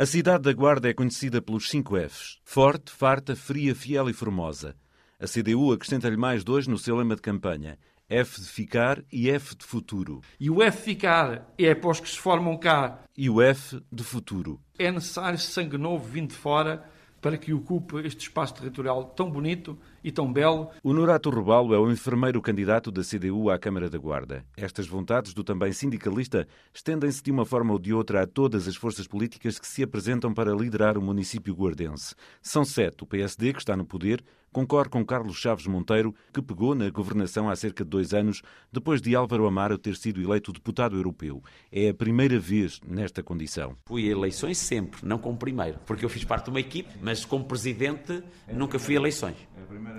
A 0.00 0.06
cidade 0.06 0.44
da 0.44 0.52
Guarda 0.52 0.88
é 0.88 0.94
conhecida 0.94 1.42
pelos 1.42 1.68
5 1.68 1.96
Fs: 2.08 2.38
forte, 2.44 2.92
farta, 2.92 3.34
fria, 3.34 3.74
fiel 3.74 4.08
e 4.08 4.12
formosa. 4.12 4.76
A 5.18 5.26
CDU 5.26 5.72
acrescenta-lhe 5.72 6.16
mais 6.16 6.44
dois 6.44 6.68
no 6.68 6.78
seu 6.78 6.94
lema 6.94 7.16
de 7.16 7.20
campanha: 7.20 7.76
F 8.08 8.40
de 8.40 8.46
ficar 8.46 9.02
e 9.12 9.28
F 9.28 9.56
de 9.56 9.64
futuro. 9.64 10.20
E 10.38 10.48
o 10.48 10.62
F 10.62 10.78
de 10.78 10.84
ficar 10.84 11.52
é 11.58 11.74
para 11.74 11.90
os 11.90 11.98
que 11.98 12.08
se 12.08 12.16
formam 12.16 12.56
cá. 12.56 13.02
E 13.16 13.28
o 13.28 13.42
F 13.42 13.82
de 13.90 14.04
futuro. 14.04 14.60
É 14.78 14.88
necessário 14.92 15.36
sangue 15.36 15.76
novo 15.76 16.04
vindo 16.04 16.28
de 16.28 16.36
fora 16.36 16.88
para 17.20 17.36
que 17.36 17.52
ocupe 17.52 17.96
este 18.06 18.22
espaço 18.22 18.54
territorial 18.54 19.04
tão 19.04 19.30
bonito 19.30 19.78
e 20.02 20.12
tão 20.12 20.32
belo. 20.32 20.70
O 20.82 20.92
Norato 20.92 21.30
Robalo 21.30 21.74
é 21.74 21.78
o 21.78 21.90
enfermeiro 21.90 22.40
candidato 22.40 22.90
da 22.90 23.02
CDU 23.02 23.50
à 23.50 23.58
Câmara 23.58 23.90
da 23.90 23.98
Guarda. 23.98 24.44
Estas 24.56 24.86
vontades 24.86 25.34
do 25.34 25.42
também 25.42 25.72
sindicalista 25.72 26.46
estendem-se 26.72 27.22
de 27.22 27.30
uma 27.30 27.44
forma 27.44 27.72
ou 27.72 27.78
de 27.78 27.92
outra 27.92 28.22
a 28.22 28.26
todas 28.26 28.68
as 28.68 28.76
forças 28.76 29.06
políticas 29.06 29.58
que 29.58 29.66
se 29.66 29.82
apresentam 29.82 30.32
para 30.32 30.54
liderar 30.54 30.96
o 30.96 31.02
município 31.02 31.54
guardense. 31.54 32.14
São 32.40 32.64
sete 32.64 33.02
o 33.02 33.06
PSD, 33.06 33.52
que 33.52 33.58
está 33.58 33.76
no 33.76 33.84
poder, 33.84 34.22
concorre 34.58 34.88
com 34.88 35.06
Carlos 35.06 35.36
Chaves 35.36 35.68
Monteiro, 35.68 36.12
que 36.32 36.42
pegou 36.42 36.74
na 36.74 36.90
governação 36.90 37.48
há 37.48 37.54
cerca 37.54 37.84
de 37.84 37.90
dois 37.90 38.12
anos, 38.12 38.42
depois 38.72 39.00
de 39.00 39.14
Álvaro 39.14 39.46
Amaro 39.46 39.78
ter 39.78 39.94
sido 39.94 40.20
eleito 40.20 40.52
deputado 40.52 40.96
europeu. 40.96 41.40
É 41.70 41.90
a 41.90 41.94
primeira 41.94 42.40
vez 42.40 42.80
nesta 42.84 43.22
condição. 43.22 43.76
Fui 43.86 44.08
a 44.08 44.10
eleições 44.10 44.58
sempre, 44.58 44.98
não 45.06 45.16
como 45.16 45.38
primeiro, 45.38 45.78
porque 45.86 46.04
eu 46.04 46.08
fiz 46.08 46.24
parte 46.24 46.46
de 46.46 46.50
uma 46.50 46.58
equipe, 46.58 46.88
mas 47.00 47.24
como 47.24 47.44
presidente 47.44 48.20
nunca 48.52 48.80
fui 48.80 48.96
a 48.96 48.98
eleições. 48.98 49.36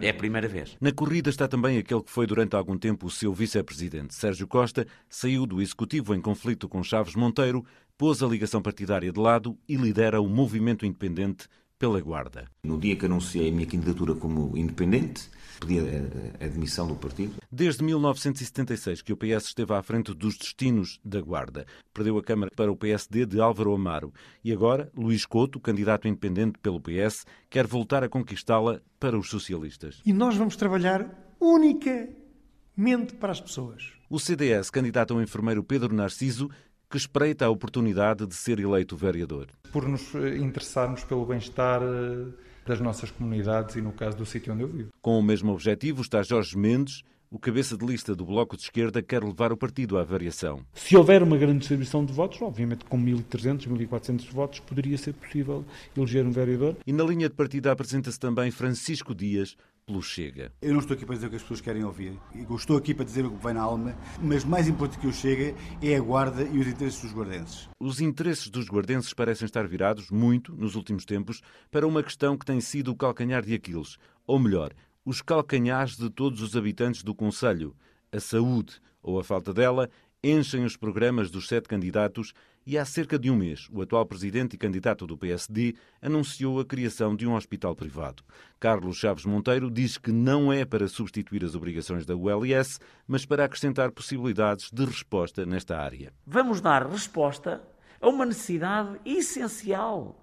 É 0.02 0.09
a 0.09 0.14
primeira 0.14 0.48
vez. 0.50 0.76
Na 0.81 0.91
corrida 0.91 1.30
está 1.30 1.48
também 1.48 1.78
aquele 1.78 2.03
que 2.03 2.12
foi 2.12 2.28
durante 2.28 2.53
algum 2.53 2.78
tempo 2.78 3.08
o 3.08 3.09
seu 3.09 3.34
vice-presidente. 3.34 4.14
Sérgio 4.14 4.45
Costa 4.45 4.86
saiu 5.08 5.45
do 5.45 5.62
executivo 5.62 6.14
em 6.14 6.20
conflito 6.20 6.67
com 6.67 6.84
Chaves 6.84 7.16
Monteiro, 7.16 7.64
pôs 7.98 8.22
a 8.22 8.28
ligação 8.28 8.62
partidária 8.62 9.09
de 9.09 9.20
lado 9.20 9.58
e 9.70 9.78
lidera 9.78 10.20
o 10.20 10.28
movimento 10.28 10.86
independente 10.86 11.48
pela 11.80 12.02
Guarda. 12.02 12.46
No 12.62 12.78
dia 12.78 12.96
que 12.98 13.06
anunciei 13.06 13.48
a 13.48 13.52
minha 13.52 13.66
candidatura 13.66 14.14
como 14.14 14.56
independente, 14.58 15.30
pedi 15.62 15.80
a, 15.80 16.45
admissão 16.45 16.86
do 16.86 16.95
partido. 16.95 17.36
Desde 17.50 17.84
1976 17.84 19.02
que 19.02 19.14
o 19.14 19.17
PS 19.17 19.45
esteve 19.45 19.73
à 19.73 19.81
frente 19.81 20.14
dos 20.14 20.38
destinos 20.38 21.00
da 21.03 21.22
Guarda. 21.22 21.66
Perdeu 21.94 22.18
a 22.18 22.23
Câmara 22.23 22.52
para 22.53 22.72
o 22.72 22.76
PSD 22.76 23.26
de 23.26 23.40
Álvaro 23.40 23.73
Amaro. 23.73 24.14
E 24.44 24.52
agora, 24.52 24.92
Luís 24.95 25.26
Couto, 25.26 25.59
candidato 25.59 26.08
independente 26.08 26.59
pelo 26.59 26.81
PS, 26.81 27.26
quer 27.50 27.66
voltar 27.66 28.03
a 28.03 28.09
conquistá-la 28.09 28.81
para 29.00 29.18
os 29.18 29.30
socialistas. 29.30 30.02
E 30.06 30.12
nós 30.12 30.36
vamos 30.36 30.58
trabalhar 30.58 31.34
unicamente 31.40 33.14
para 33.18 33.31
as 33.31 33.40
pessoas. 33.40 33.94
O 34.09 34.20
CDS, 34.20 34.70
candidato 34.70 35.14
ao 35.14 35.22
enfermeiro 35.22 35.64
Pedro 35.64 35.94
Narciso, 35.94 36.50
que 36.90 36.98
espreita 36.98 37.45
a 37.45 37.50
oportunidade 37.50 38.26
de 38.26 38.34
ser 38.34 38.59
eleito 38.59 38.98
vereador. 38.98 39.48
Por 39.72 39.88
nos 39.88 40.14
eh, 40.16 40.38
interessarmos 40.38 41.04
pelo 41.04 41.26
bem-estar 41.26 41.81
eh, 41.84 42.28
das 42.66 42.81
nossas 42.81 43.12
comunidades 43.12 43.76
e, 43.76 43.81
no 43.81 43.92
caso, 43.92 44.18
do 44.18 44.26
sítio 44.26 44.54
onde 44.54 44.64
eu 44.64 44.68
vivo. 44.68 44.90
Com 45.02 45.20
o 45.20 45.23
mesmo 45.23 45.52
objetivo 45.52 46.02
está 46.02 46.23
Jorge 46.23 46.58
Mendes, 46.58 47.04
o 47.31 47.38
cabeça 47.38 47.78
de 47.78 47.86
lista 47.86 48.16
do 48.16 48.26
Bloco 48.26 48.58
de 48.58 48.64
Esquerda 48.64 49.04
quer 49.04 49.23
levar 49.23 49.52
o 49.52 49.58
partido 49.58 50.00
à 50.00 50.04
variação. 50.04 50.66
Se 50.73 50.98
houver 50.98 51.22
uma 51.22 51.38
grande 51.38 51.59
distribuição 51.59 52.04
de 52.04 52.12
votos, 52.12 52.42
obviamente 52.42 52.86
com 52.86 52.98
1.300, 52.98 53.68
1.400 53.68 54.31
votos, 54.31 54.59
poderia 54.59 54.98
ser 54.98 55.14
possível 55.14 55.64
eleger 55.96 56.26
um 56.26 56.31
vereador. 56.31 56.76
E 56.88 56.92
na 56.92 57.03
linha 57.03 57.30
de 57.30 57.36
partida 57.36 57.72
apresenta-se 57.72 58.20
também 58.20 58.50
Francisco 58.50 59.14
Dias, 59.14 59.56
pelo 59.90 60.04
Chega. 60.04 60.54
Eu 60.62 60.73
não 60.73 60.80
estou 60.80 60.95
aqui 60.95 61.04
para 61.04 61.16
dizer 61.16 61.28
o 61.28 61.30
que 61.32 61.36
as 61.36 61.42
pessoas 61.42 61.62
querem 61.62 61.84
ouvir. 61.84 62.14
Eu 62.36 62.56
estou 62.56 62.78
aqui 62.78 62.94
para 62.94 63.04
dizer 63.04 63.26
o 63.26 63.32
que 63.32 63.44
vem 63.44 63.56
na 63.56 63.62
alma, 63.62 63.98
mas 64.22 64.46
mais 64.46 64.68
importante 64.68 65.02
que 65.02 65.08
o 65.08 65.12
Chega 65.12 65.56
é 65.81 65.96
a 65.96 66.00
guarda 66.00 66.44
e 66.44 66.59
os 66.59 66.68
interesses 66.68 67.02
dos 67.02 67.12
guardenses. 67.12 67.68
Os 67.80 68.00
interesses 68.00 68.50
dos 68.50 68.68
guardenses 68.70 69.14
parecem 69.14 69.46
estar 69.46 69.68
virados, 69.68 70.12
muito, 70.12 70.56
nos 70.56 70.76
últimos 70.76 71.06
tempos, 71.06 71.42
para 71.72 71.88
uma 71.88 72.04
questão 72.04 72.38
que 72.38 72.46
tem 72.46 72.62
sido 72.62 72.92
o 72.92 72.96
calcanhar 72.96 73.44
de 73.44 73.56
Aquiles. 73.56 73.98
Ou 74.28 74.38
melhor, 74.38 74.73
os 75.04 75.23
calcanhares 75.23 75.98
de 75.98 76.09
todos 76.09 76.42
os 76.44 76.56
habitantes 76.56 77.02
do 77.02 77.16
Conselho. 77.16 77.75
A 78.12 78.19
saúde, 78.19 78.80
ou 79.02 79.19
a 79.19 79.24
falta 79.24 79.52
dela, 79.52 79.90
enchem 80.24 80.66
os 80.66 80.78
programas 80.78 81.31
dos 81.31 81.47
sete 81.47 81.68
candidatos 81.68 82.34
e 82.69 82.78
há 82.78 82.85
cerca 82.85 83.18
de 83.18 83.31
um 83.31 83.35
mês 83.35 83.68
o 83.72 83.81
atual 83.81 84.06
presidente 84.06 84.53
e 84.53 84.57
candidato 84.57 85.07
do 85.07 85.18
PSD 85.18 85.74
anunciou 86.00 86.59
a 86.59 86.66
criação 86.66 87.16
de 87.16 87.25
um 87.25 87.34
hospital 87.34 87.75
privado. 87.75 88.22
Carlos 88.59 88.97
Chaves 88.97 89.25
Monteiro 89.25 89.72
diz 89.72 89.97
que 89.97 90.12
não 90.12 90.53
é 90.53 90.63
para 90.63 90.88
substituir 90.88 91.44
as 91.44 91.56
obrigações 91.56 92.06
da 92.06 92.16
ULS, 92.16 92.80
mas 93.07 93.25
para 93.25 93.44
acrescentar 93.44 93.90
possibilidades 93.90 94.69
de 94.72 94.85
resposta 94.85 95.47
nesta 95.47 95.80
área. 95.80 96.13
Vamos 96.28 96.62
dar 96.62 96.85
resposta 96.85 97.59
a 98.00 98.07
uma 98.07 98.24
necessidade 98.24 99.00
essencial 99.03 100.16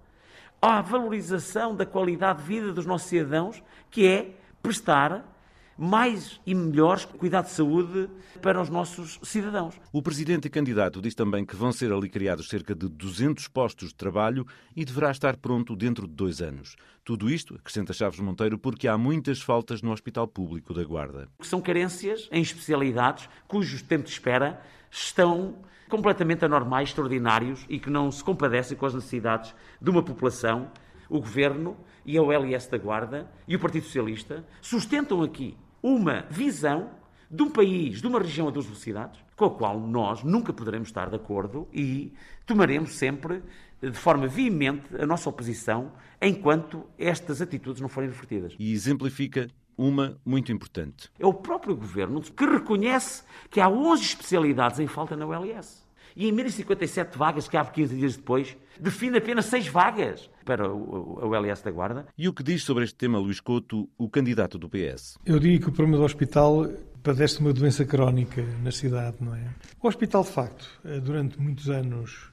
à 0.61 0.79
valorização 0.79 1.75
da 1.75 1.85
qualidade 1.85 2.43
de 2.43 2.47
vida 2.47 2.71
dos 2.71 2.85
nossos 2.85 3.09
cidadãos, 3.09 3.61
que 3.91 4.07
é 4.07 4.33
prestar 4.63 5.36
mais 5.77 6.39
e 6.45 6.55
melhores 6.55 7.05
cuidados 7.05 7.51
de 7.51 7.57
saúde 7.57 8.09
para 8.41 8.61
os 8.61 8.69
nossos 8.69 9.19
cidadãos. 9.21 9.75
O 9.91 10.01
presidente 10.01 10.47
e 10.47 10.49
candidato 10.49 11.01
diz 11.01 11.13
também 11.13 11.45
que 11.45 11.55
vão 11.55 11.71
ser 11.71 11.91
ali 11.91 12.09
criados 12.09 12.49
cerca 12.49 12.73
de 12.73 12.87
200 12.87 13.47
postos 13.47 13.89
de 13.89 13.95
trabalho 13.95 14.45
e 14.75 14.83
deverá 14.83 15.11
estar 15.11 15.37
pronto 15.37 15.75
dentro 15.75 16.07
de 16.07 16.13
dois 16.13 16.41
anos. 16.41 16.75
Tudo 17.05 17.29
isto, 17.29 17.55
acrescenta 17.55 17.93
Chaves 17.93 18.19
Monteiro, 18.19 18.57
porque 18.57 18.87
há 18.87 18.97
muitas 18.97 19.41
faltas 19.41 19.81
no 19.81 19.91
Hospital 19.91 20.27
Público 20.27 20.73
da 20.73 20.83
Guarda. 20.83 21.29
São 21.41 21.61
carências 21.61 22.27
em 22.31 22.41
especialidades 22.41 23.29
cujos 23.47 23.81
tempos 23.81 24.09
de 24.09 24.17
espera 24.17 24.61
estão 24.89 25.55
completamente 25.89 26.43
anormais, 26.43 26.89
extraordinários 26.89 27.65
e 27.69 27.79
que 27.79 27.89
não 27.89 28.11
se 28.11 28.23
compadecem 28.23 28.77
com 28.77 28.85
as 28.85 28.93
necessidades 28.93 29.53
de 29.81 29.89
uma 29.89 30.03
população. 30.03 30.69
O 31.09 31.19
Governo 31.19 31.77
e 32.05 32.17
a 32.17 32.21
OLS 32.21 32.69
da 32.69 32.77
Guarda 32.77 33.31
e 33.47 33.55
o 33.55 33.59
Partido 33.59 33.85
Socialista 33.85 34.45
sustentam 34.61 35.21
aqui 35.21 35.55
uma 35.81 36.25
visão 36.29 36.91
de 37.29 37.43
um 37.43 37.49
país, 37.49 38.01
de 38.01 38.07
uma 38.07 38.19
região 38.19 38.47
a 38.47 38.51
duas 38.51 38.65
velocidades, 38.65 39.19
com 39.35 39.45
a 39.45 39.49
qual 39.49 39.79
nós 39.79 40.23
nunca 40.23 40.53
poderemos 40.53 40.87
estar 40.87 41.09
de 41.09 41.15
acordo 41.15 41.67
e 41.73 42.13
tomaremos 42.45 42.93
sempre, 42.93 43.43
de 43.81 43.91
forma 43.91 44.27
veemente, 44.27 44.95
a 44.99 45.05
nossa 45.05 45.29
oposição 45.29 45.91
enquanto 46.21 46.85
estas 46.97 47.41
atitudes 47.41 47.81
não 47.81 47.89
forem 47.89 48.09
revertidas. 48.09 48.55
E 48.57 48.71
exemplifica 48.71 49.49
uma 49.77 50.17
muito 50.25 50.51
importante. 50.51 51.11
É 51.19 51.25
o 51.25 51.33
próprio 51.33 51.75
governo 51.75 52.21
que 52.21 52.45
reconhece 52.45 53.23
que 53.51 53.61
há 53.61 53.69
11 53.69 54.01
especialidades 54.01 54.79
em 54.79 54.87
falta 54.87 55.15
na 55.15 55.25
ULS. 55.27 55.86
E 56.17 56.27
em 56.27 56.31
1057 56.31 57.15
vagas, 57.15 57.47
que 57.47 57.55
há 57.55 57.63
15 57.63 57.95
dias 57.95 58.17
depois, 58.17 58.57
define 58.79 59.19
apenas 59.19 59.45
6 59.45 59.67
vagas 59.67 60.27
para 60.43 60.67
o, 60.67 61.19
a 61.21 61.27
ULS 61.27 61.61
da 61.61 61.69
Guarda. 61.69 62.07
E 62.17 62.27
o 62.27 62.33
que 62.33 62.41
diz 62.41 62.63
sobre 62.63 62.85
este 62.85 62.95
tema, 62.95 63.19
Luís 63.19 63.39
Couto, 63.39 63.87
o 63.99 64.09
candidato 64.09 64.57
do 64.57 64.67
PS? 64.67 65.19
Eu 65.23 65.37
digo 65.37 65.65
que 65.65 65.69
o 65.69 65.71
problema 65.71 65.99
do 65.99 66.03
hospital 66.03 66.67
padece 67.03 67.39
uma 67.39 67.53
doença 67.53 67.85
crónica 67.85 68.43
na 68.63 68.71
cidade, 68.71 69.17
não 69.21 69.35
é? 69.35 69.47
O 69.79 69.87
hospital, 69.87 70.23
de 70.23 70.31
facto, 70.31 70.67
eh, 70.83 70.99
durante 70.99 71.39
muitos 71.39 71.69
anos 71.69 72.31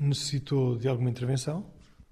necessitou 0.00 0.76
de 0.76 0.88
alguma 0.88 1.08
intervenção 1.08 1.64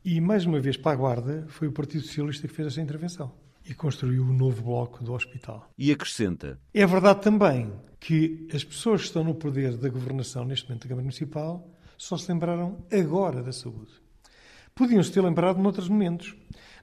e, 0.05 0.21
mais 0.21 0.47
uma 0.47 0.61
vez, 0.61 0.77
para 0.77 0.93
a 0.93 0.95
Guarda, 0.95 1.45
foi 1.49 1.67
o 1.67 1.73
Partido 1.73 2.05
Socialista 2.05 2.47
que 2.47 2.55
fez 2.55 2.69
essa 2.69 2.81
intervenção 2.81 3.33
e 3.65 3.75
construiu 3.75 4.25
o 4.25 4.33
novo 4.33 4.63
bloco 4.63 5.03
do 5.05 5.13
hospital. 5.13 5.69
E 5.77 5.93
acrescenta: 5.93 6.59
É 6.73 6.87
verdade 6.87 7.23
também 7.23 7.73
que 7.99 8.49
as 8.53 8.65
pessoas 8.65 9.03
que 9.03 9.07
estão 9.09 9.23
no 9.25 9.35
poder 9.35 9.77
da 9.77 9.89
governação 9.89 10.45
neste 10.45 10.69
momento 10.69 10.83
da 10.83 10.89
Câmara 10.89 11.05
Municipal 11.05 11.69
só 11.97 12.17
se 12.17 12.31
lembraram 12.33 12.79
agora 12.93 13.43
da 13.43 13.53
saúde. 13.53 13.93
Podiam-se 14.75 15.13
ter 15.13 15.21
lembrado 15.21 15.59
noutros 15.59 15.89
momentos. 15.89 16.35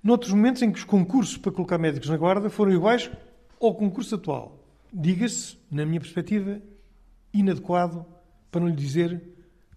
Noutros 0.04 0.32
momentos 0.32 0.62
em 0.62 0.72
que 0.72 0.78
os 0.78 0.86
concursos 0.86 1.38
para 1.38 1.52
colocar 1.52 1.78
médicos 1.78 2.10
na 2.10 2.18
guarda 2.18 2.50
foram 2.50 2.72
iguais 2.72 3.10
ao 3.60 3.74
concurso 3.74 4.16
atual. 4.16 4.64
Diga-se, 4.94 5.58
na 5.72 5.86
minha 5.86 6.00
perspectiva, 6.00 6.62
inadequado, 7.34 8.06
para 8.52 8.62
não 8.62 8.70
lhe 8.70 8.76
dizer 8.76 9.22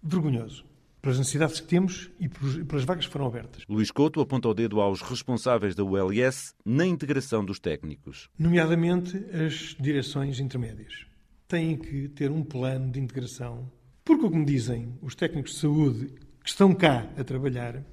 vergonhoso 0.03 0.70
pelas 1.01 1.17
necessidades 1.17 1.59
que 1.59 1.67
temos 1.67 2.11
e 2.19 2.29
pelas 2.29 2.83
vagas 2.83 3.05
que 3.05 3.11
foram 3.11 3.25
abertas. 3.25 3.63
Luís 3.67 3.89
Couto 3.89 4.21
aponta 4.21 4.47
o 4.47 4.53
dedo 4.53 4.79
aos 4.79 5.01
responsáveis 5.01 5.73
da 5.73 5.83
ULS 5.83 6.53
na 6.63 6.85
integração 6.85 7.43
dos 7.43 7.59
técnicos. 7.59 8.29
Nomeadamente 8.37 9.17
as 9.33 9.75
direções 9.79 10.39
intermédias. 10.39 11.05
Têm 11.47 11.75
que 11.75 12.07
ter 12.09 12.31
um 12.31 12.43
plano 12.43 12.91
de 12.91 12.99
integração, 12.99 13.69
porque, 14.05 14.29
como 14.29 14.45
dizem 14.45 14.97
os 15.01 15.15
técnicos 15.15 15.53
de 15.53 15.59
saúde 15.59 16.13
que 16.43 16.49
estão 16.49 16.73
cá 16.73 17.07
a 17.17 17.23
trabalhar, 17.23 17.83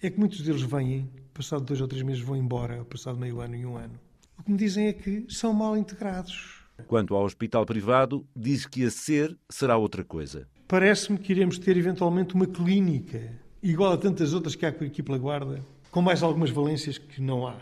é 0.00 0.10
que 0.10 0.18
muitos 0.18 0.40
deles 0.42 0.62
vêm, 0.62 1.10
passado 1.32 1.64
dois 1.64 1.80
ou 1.80 1.88
três 1.88 2.02
meses 2.02 2.22
vão 2.22 2.36
embora, 2.36 2.84
passado 2.84 3.18
meio 3.18 3.40
ano 3.40 3.56
e 3.56 3.64
um 3.64 3.76
ano. 3.76 3.98
O 4.38 4.42
que 4.42 4.50
me 4.50 4.56
dizem 4.56 4.88
é 4.88 4.92
que 4.92 5.26
são 5.28 5.52
mal 5.52 5.76
integrados. 5.76 6.62
Quanto 6.86 7.14
ao 7.14 7.24
hospital 7.24 7.64
privado, 7.64 8.26
diz 8.34 8.66
que 8.66 8.84
a 8.84 8.90
ser 8.90 9.38
será 9.48 9.76
outra 9.76 10.04
coisa. 10.04 10.48
Parece-me 10.66 11.18
que 11.18 11.32
iremos 11.32 11.58
ter 11.58 11.76
eventualmente 11.76 12.34
uma 12.34 12.46
clínica, 12.46 13.32
igual 13.62 13.92
a 13.92 13.98
tantas 13.98 14.32
outras 14.32 14.54
que 14.54 14.64
há 14.64 14.70
aqui 14.70 15.02
pela 15.02 15.18
Guarda, 15.18 15.62
com 15.90 16.00
mais 16.00 16.22
algumas 16.22 16.50
valências 16.50 16.98
que 16.98 17.20
não 17.20 17.46
há. 17.46 17.56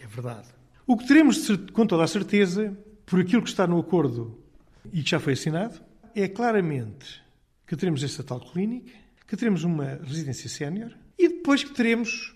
É 0.00 0.06
verdade. 0.06 0.48
O 0.86 0.96
que 0.96 1.06
teremos, 1.06 1.48
com 1.72 1.86
toda 1.86 2.04
a 2.04 2.06
certeza, 2.06 2.76
por 3.04 3.20
aquilo 3.20 3.42
que 3.42 3.48
está 3.48 3.66
no 3.66 3.78
acordo 3.78 4.38
e 4.92 5.02
que 5.02 5.10
já 5.10 5.18
foi 5.18 5.32
assinado, 5.32 5.80
é 6.14 6.28
claramente 6.28 7.22
que 7.66 7.76
teremos 7.76 8.04
essa 8.04 8.22
tal 8.22 8.40
clínica, 8.40 8.92
que 9.26 9.36
teremos 9.36 9.64
uma 9.64 9.98
residência 10.04 10.48
sénior 10.48 10.92
e 11.18 11.28
depois 11.28 11.64
que 11.64 11.74
teremos 11.74 12.34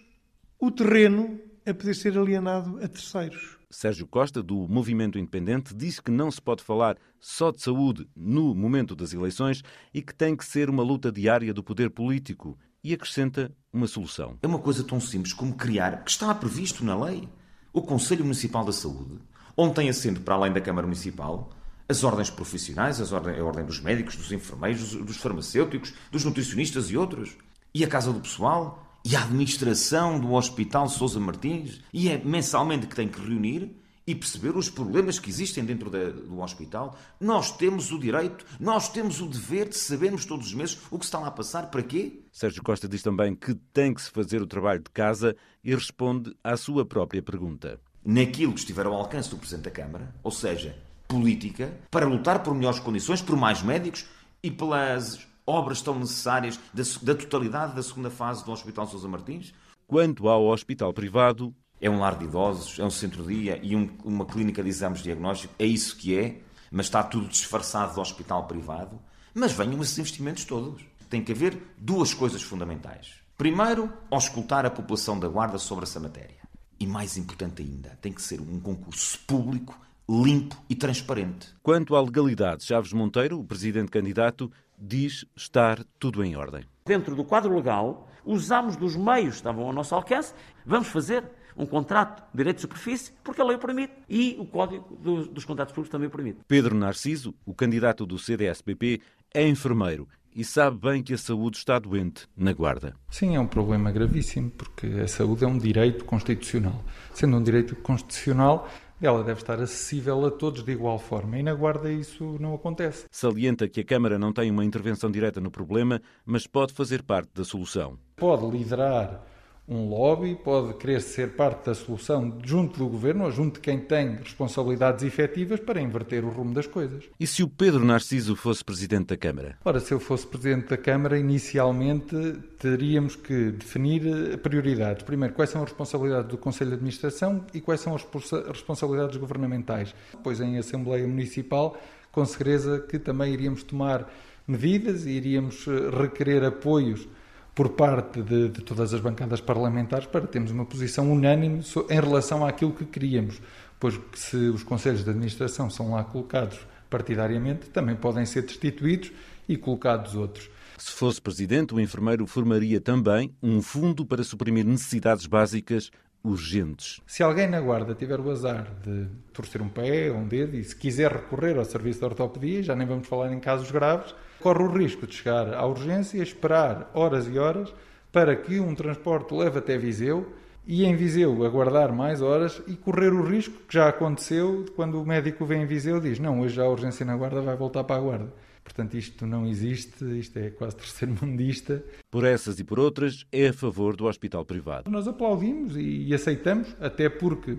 o 0.59 0.71
terreno 0.71 1.39
a 1.65 1.73
poder 1.73 1.95
ser 1.95 2.19
alienado 2.19 2.79
a 2.83 2.89
terceiros. 2.89 3.60
Sérgio 3.71 4.07
Costa, 4.07 4.43
do 4.43 4.67
Movimento 4.69 5.19
Independente, 5.19 5.73
diz 5.75 6.01
que 6.01 6.11
não 6.11 6.29
se 6.31 6.43
pode 6.43 6.63
falar 6.63 6.97
só 7.21 7.53
de 7.53 7.63
saúde 7.63 8.09
no 8.17 8.53
momento 8.53 8.97
das 8.97 9.13
eleições 9.13 9.63
e 9.95 10.03
que 10.03 10.13
tem 10.13 10.35
que 10.35 10.45
ser 10.45 10.69
uma 10.69 10.83
luta 10.83 11.13
diária 11.13 11.55
do 11.55 11.63
poder 11.63 11.89
político 11.91 12.59
e 12.83 12.93
acrescenta 12.93 13.53
uma 13.73 13.87
solução. 13.87 14.37
É 14.43 14.47
uma 14.47 14.59
coisa 14.59 14.83
tão 14.83 15.01
simples 15.01 15.33
como 15.33 15.55
criar, 15.55 16.03
que 16.03 16.11
está 16.11 16.35
previsto 16.35 16.85
na 16.85 17.01
lei, 17.05 17.29
o 17.73 17.81
Conselho 17.81 18.25
Municipal 18.25 18.65
da 18.65 18.73
Saúde, 18.73 19.21
onde 19.57 19.75
tem 19.75 19.89
assento, 19.89 20.21
para 20.21 20.35
além 20.35 20.53
da 20.53 20.61
Câmara 20.61 20.87
Municipal, 20.87 21.51
as 21.89 22.03
ordens 22.03 22.31
profissionais, 22.31 23.01
as 23.01 23.13
ordem, 23.13 23.39
a 23.39 23.45
ordem 23.45 23.65
dos 23.65 23.81
médicos, 23.81 24.17
dos 24.17 24.33
enfermeiros, 24.33 24.95
dos 24.95 25.17
farmacêuticos, 25.17 25.95
dos 26.11 26.25
nutricionistas 26.25 26.91
e 26.91 26.97
outros. 26.97 27.37
E 27.73 27.85
a 27.85 27.89
Casa 27.89 28.13
do 28.13 28.21
Pessoal, 28.21 28.90
e 29.05 29.17
a 29.17 29.23
administração 29.23 30.19
do 30.19 30.33
Hospital 30.33 30.89
Sousa 30.89 31.19
Martins, 31.19 31.81
e 31.93 32.09
é 32.09 32.19
mensalmente 32.19 32.87
que 32.87 32.95
tem 32.95 33.09
que 33.09 33.21
reunir 33.21 33.77
e 34.07 34.15
perceber 34.15 34.57
os 34.57 34.69
problemas 34.69 35.19
que 35.19 35.31
existem 35.31 35.65
dentro 35.65 35.89
da, 35.89 36.11
do 36.11 36.41
hospital. 36.41 36.99
Nós 37.21 37.57
temos 37.57 37.93
o 37.93 37.99
direito, 37.99 38.45
nós 38.59 38.89
temos 38.89 39.21
o 39.21 39.29
dever 39.29 39.69
de 39.69 39.77
sabermos 39.77 40.25
todos 40.25 40.49
os 40.49 40.55
meses 40.55 40.79
o 40.91 40.99
que 40.99 41.05
está 41.05 41.19
lá 41.19 41.29
a 41.29 41.31
passar, 41.31 41.71
para 41.71 41.83
quê? 41.83 42.21
Sérgio 42.33 42.63
Costa 42.63 42.89
diz 42.89 43.03
também 43.03 43.35
que 43.35 43.55
tem 43.73 43.95
que 43.95 44.03
se 44.03 44.11
fazer 44.11 44.43
o 44.43 44.47
trabalho 44.47 44.81
de 44.81 44.91
casa 44.91 45.37
e 45.63 45.75
responde 45.75 46.35
à 46.43 46.57
sua 46.57 46.85
própria 46.85 47.23
pergunta. 47.23 47.81
Naquilo 48.05 48.53
que 48.53 48.61
estiver 48.61 48.87
ao 48.87 48.95
alcance 48.95 49.31
do 49.31 49.37
Presidente 49.37 49.65
da 49.65 49.71
Câmara, 49.71 50.15
ou 50.23 50.31
seja, 50.31 50.77
política, 51.07 51.73
para 51.91 52.07
lutar 52.07 52.43
por 52.43 52.55
melhores 52.55 52.81
condições, 52.81 53.21
por 53.21 53.37
mais 53.37 53.63
médicos 53.63 54.07
e 54.43 54.51
pelas 54.51 55.30
obras 55.51 55.83
tão 55.83 55.99
necessárias 55.99 56.59
da, 56.73 56.83
da 57.03 57.15
totalidade 57.15 57.75
da 57.75 57.83
segunda 57.83 58.11
fase 58.11 58.45
do 58.45 58.53
Hospital 58.53 58.87
Sousa 58.87 59.09
Martins? 59.09 59.53
Quanto 59.87 60.29
ao 60.29 60.47
hospital 60.47 60.93
privado, 60.93 61.55
é 61.81 61.91
um 61.91 61.99
lar 61.99 62.17
de 62.17 62.25
idosos, 62.25 62.79
é 62.79 62.85
um 62.85 62.91
centro-dia 62.91 63.59
e 63.63 63.75
um, 63.75 63.91
uma 64.05 64.25
clínica 64.25 64.63
de 64.63 64.69
exames 64.69 65.03
diagnósticos. 65.03 65.57
É 65.59 65.65
isso 65.67 65.97
que 65.97 66.17
é, 66.17 66.41
mas 66.71 66.87
está 66.87 67.03
tudo 67.03 67.27
disfarçado 67.27 67.95
do 67.95 68.01
hospital 68.01 68.47
privado. 68.47 69.01
Mas 69.35 69.53
venham 69.53 69.81
esses 69.83 69.99
investimentos 69.99 70.45
todos. 70.45 70.85
Tem 71.09 71.23
que 71.23 71.33
haver 71.33 71.75
duas 71.77 72.15
coisas 72.15 72.43
fundamentais. 72.43 73.15
Primeiro, 73.37 73.93
auscultar 74.11 74.67
a 74.67 74.71
população 74.71 75.19
da 75.19 75.27
Guarda 75.27 75.59
sobre 75.59 75.85
essa 75.85 75.99
matéria. 75.99 76.37
E 76.79 76.87
mais 76.87 77.17
importante 77.17 77.63
ainda, 77.63 77.99
tem 78.01 78.13
que 78.13 78.23
ser 78.23 78.41
um 78.41 78.61
concurso 78.61 79.19
público, 79.27 79.79
limpo 80.09 80.57
e 80.69 80.75
transparente. 80.75 81.49
Quanto 81.63 81.97
à 81.97 82.01
legalidade, 82.01 82.65
Chaves 82.65 82.93
Monteiro, 82.93 83.39
o 83.39 83.45
presidente 83.45 83.91
candidato, 83.91 84.51
diz 84.81 85.25
estar 85.37 85.85
tudo 85.99 86.25
em 86.25 86.37
ordem. 86.37 86.65
Dentro 86.87 87.15
do 87.15 87.25
quadro 87.25 87.55
legal, 87.55 88.09
usamos 88.25 88.77
dos 88.77 88.97
meios 88.97 89.35
que 89.35 89.37
estavam 89.37 89.65
ao 89.65 89.73
nosso 89.73 89.95
alcance, 89.95 90.35
vamos 90.65 90.89
fazer 90.89 91.25
um 91.57 91.67
contrato 91.67 92.23
de 92.31 92.39
direito 92.39 92.57
de 92.57 92.63
superfície, 92.63 93.13
porque 93.23 93.41
a 93.41 93.45
lei 93.45 93.57
o 93.57 93.59
permite. 93.59 93.93
E 94.09 94.37
o 94.39 94.47
Código 94.47 94.97
dos, 94.97 95.29
dos 95.29 95.45
Contratos 95.45 95.75
Públicos 95.75 95.93
também 95.93 96.09
o 96.09 96.11
permite. 96.11 96.41
Pedro 96.49 96.75
Narciso, 96.75 97.35
o 97.45 97.55
candidato 97.55 98.07
do 98.07 98.19
CDS-PP, 98.19 99.01
é 99.35 99.47
enfermeiro 99.47 100.09
e 100.35 100.45
sabe 100.45 100.79
bem 100.79 101.03
que 101.03 101.13
a 101.13 101.19
saúde 101.19 101.57
está 101.57 101.79
doente 101.79 102.27
na 102.37 102.53
Guarda. 102.53 102.95
Sim, 103.11 103.35
é 103.35 103.41
um 103.41 103.47
problema 103.47 103.91
gravíssimo, 103.91 104.51
porque 104.51 104.87
a 104.87 105.09
saúde 105.09 105.45
é 105.45 105.47
um 105.47 105.59
direito 105.59 106.05
constitucional. 106.05 106.85
Sendo 107.13 107.37
um 107.37 107.43
direito 107.43 107.75
constitucional, 107.77 108.69
ela 109.07 109.25
deve 109.25 109.41
estar 109.41 109.61
acessível 109.61 110.25
a 110.27 110.31
todos 110.31 110.63
de 110.63 110.73
igual 110.73 110.99
forma. 110.99 111.39
E 111.39 111.43
na 111.43 111.55
Guarda 111.55 111.91
isso 111.91 112.37
não 112.39 112.55
acontece. 112.55 113.07
Salienta 113.11 113.69
que 113.69 113.81
a 113.81 113.85
Câmara 113.85 114.19
não 114.19 114.33
tem 114.33 114.51
uma 114.51 114.65
intervenção 114.65 115.11
direta 115.11 115.41
no 115.41 115.51
problema, 115.51 116.01
mas 116.25 116.47
pode 116.47 116.73
fazer 116.73 117.03
parte 117.03 117.31
da 117.35 117.45
solução. 117.45 117.99
Pode 118.17 118.47
liderar 118.47 119.25
um 119.71 119.89
lobby, 119.89 120.35
pode 120.35 120.75
querer 120.75 121.01
ser 121.01 121.37
parte 121.37 121.67
da 121.67 121.75
solução 121.75 122.37
junto 122.45 122.81
do 122.81 122.89
governo 122.89 123.25
ou 123.25 123.31
junto 123.31 123.55
de 123.55 123.61
quem 123.61 123.79
tem 123.79 124.17
responsabilidades 124.17 125.05
efetivas 125.05 125.61
para 125.61 125.81
inverter 125.81 126.25
o 126.25 126.29
rumo 126.29 126.53
das 126.53 126.67
coisas. 126.67 127.05
E 127.19 127.27
se 127.27 127.45
o 127.45 127.49
Pedro 127.49 127.85
Narciso 127.85 128.35
fosse 128.35 128.65
presidente 128.65 129.07
da 129.07 129.17
Câmara? 129.17 129.57
Ora, 129.65 129.79
se 129.79 129.95
eu 129.95 130.01
fosse 130.01 130.27
presidente 130.27 130.69
da 130.69 130.77
Câmara, 130.77 131.17
inicialmente 131.17 132.17
teríamos 132.59 133.15
que 133.15 133.53
definir 133.53 134.39
prioridades. 134.39 135.05
Primeiro, 135.05 135.35
quais 135.35 135.51
são 135.51 135.63
as 135.63 135.69
responsabilidades 135.69 136.29
do 136.29 136.37
Conselho 136.37 136.71
de 136.71 136.77
Administração 136.77 137.47
e 137.55 137.61
quais 137.61 137.81
são 137.81 137.95
as 137.95 138.05
responsabilidades 138.49 139.17
governamentais. 139.19 139.95
Depois, 140.11 140.41
em 140.41 140.59
Assembleia 140.59 141.07
Municipal, 141.07 141.79
com 142.11 142.25
certeza 142.25 142.81
que 142.81 142.99
também 142.99 143.33
iríamos 143.33 143.63
tomar 143.63 144.13
medidas 144.47 145.07
e 145.07 145.11
iríamos 145.11 145.65
eh, 145.69 145.97
requerer 145.97 146.43
apoios 146.45 147.07
por 147.55 147.71
parte 147.71 148.23
de, 148.23 148.49
de, 148.49 148.63
todas 148.63 148.95
as 148.95 149.01
bancadas 149.01 149.41
parlamentares 149.41 150.07
para 150.07 150.27
termos 150.27 150.51
uma 150.51 150.65
posição 150.65 151.11
unânime 151.11 151.63
em 151.89 152.01
relação 152.01 152.47
àquilo 152.47 152.73
que 152.73 152.85
queríamos, 152.85 153.41
pois 153.79 153.97
que 153.97 154.19
se 154.19 154.37
os 154.37 154.63
conselhos 154.63 155.05
de 155.05 155.11
administração 155.11 155.69
são 155.69 155.93
lá 155.93 156.05
colocados 156.05 156.59
partidariamente, 156.89 157.71
também 157.71 157.97
podem 157.97 158.27
ser 158.27 158.43
destituídos 158.43 159.13
e 159.49 159.57
colocados 159.57 160.15
outros. 160.15 160.51
Se 160.79 160.93
fosse 160.93 161.21
presidente, 161.21 161.75
o 161.75 161.81
enfermeiro 161.81 162.27
formaria 162.27 162.81
também 162.81 163.35
um 163.43 163.61
fundo 163.61 164.05
para 164.05 164.25
suprimir 164.25 164.65
necessidades 164.65 165.27
básicas 165.27 165.91
urgentes. 166.23 167.01
Se 167.07 167.23
alguém 167.23 167.49
na 167.49 167.61
guarda 167.61 167.95
tiver 167.95 168.21
o 168.21 168.31
azar 168.31 168.67
de 168.83 169.07
torcer 169.33 169.63
um 169.63 169.69
pé 169.69 170.11
ou 170.11 170.19
um 170.19 170.29
dedo 170.29 170.57
e 170.57 170.65
se 170.65 170.77
quiser 170.77 171.11
recorrer 171.13 171.57
ao 171.57 171.65
serviço 171.65 172.01
de 172.01 172.05
ortopedia, 172.05 172.63
já 172.63 172.75
nem 172.75 172.87
vamos 172.87 173.09
falar 173.09 173.33
em 173.33 173.41
casos 173.41 173.71
graves, 173.71 174.15
corre 174.41 174.63
o 174.63 174.73
risco 174.73 175.07
de 175.07 175.15
chegar 175.15 175.55
à 175.55 175.65
urgência, 175.67 176.23
esperar 176.23 176.91
horas 176.95 177.29
e 177.29 177.39
horas 177.39 177.73
para 178.11 178.35
que 178.35 178.59
um 178.59 178.75
transporte 178.75 179.35
leve 179.35 179.59
até 179.59 179.79
Viseu 179.79 180.33
e 180.67 180.85
em 180.85 180.95
Viseu 180.95 181.45
aguardar 181.45 181.93
mais 181.93 182.21
horas 182.21 182.63
e 182.67 182.75
correr 182.75 183.13
o 183.13 183.23
risco 183.23 183.55
que 183.67 183.75
já 183.75 183.89
aconteceu 183.89 184.67
quando 184.77 185.01
o 185.01 185.07
médico 185.07 185.45
vem 185.45 185.63
em 185.63 185.67
Viseu 185.67 185.99
e 185.99 186.01
diz 186.01 186.19
não, 186.19 186.41
hoje 186.41 186.57
já 186.57 186.65
a 186.65 186.69
urgência 186.69 187.05
na 187.07 187.17
guarda 187.17 187.41
vai 187.41 187.57
voltar 187.57 187.85
para 187.85 187.97
a 187.97 188.01
guarda. 188.01 188.33
Portanto, 188.63 188.97
isto 188.97 189.27
não 189.27 189.47
existe, 189.47 190.05
isto 190.19 190.39
é 190.39 190.51
quase 190.51 190.77
terceiro 190.77 191.15
mundista. 191.21 191.83
Por 192.11 192.25
essas 192.25 192.59
e 192.61 192.65
por 192.65 192.79
outras, 192.79 193.27
é 193.33 193.49
a 193.49 193.53
favor 193.53 193.97
do 193.97 194.07
hospital 194.07 194.45
privado. 194.45 194.91
Nós 194.91 195.09
aplaudimos 195.09 195.77
e 195.77 196.13
aceitamos, 196.15 196.75
até 196.81 197.09
porque 197.09 197.57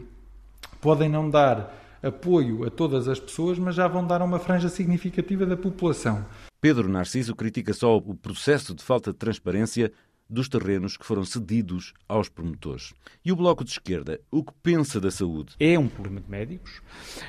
podem 0.79 1.09
não 1.09 1.29
dar 1.29 1.80
apoio 2.01 2.65
a 2.65 2.69
todas 2.69 3.07
as 3.07 3.19
pessoas, 3.19 3.59
mas 3.59 3.75
já 3.75 3.87
vão 3.87 4.05
dar 4.05 4.21
a 4.21 4.25
uma 4.25 4.39
franja 4.39 4.69
significativa 4.69 5.45
da 5.45 5.57
população. 5.57 6.25
Pedro 6.59 6.87
Narciso 6.89 7.35
critica 7.35 7.73
só 7.73 7.97
o 7.97 8.15
processo 8.15 8.73
de 8.73 8.83
falta 8.83 9.11
de 9.11 9.17
transparência 9.17 9.91
dos 10.31 10.47
terrenos 10.47 10.95
que 10.95 11.05
foram 11.05 11.25
cedidos 11.25 11.93
aos 12.07 12.29
promotores. 12.29 12.93
E 13.23 13.31
o 13.31 13.35
Bloco 13.35 13.63
de 13.63 13.71
Esquerda, 13.71 14.19
o 14.31 14.43
que 14.43 14.53
pensa 14.63 14.99
da 14.99 15.11
saúde? 15.11 15.55
É 15.59 15.77
um 15.77 15.87
problema 15.87 16.21
de 16.21 16.31
médicos, 16.31 16.81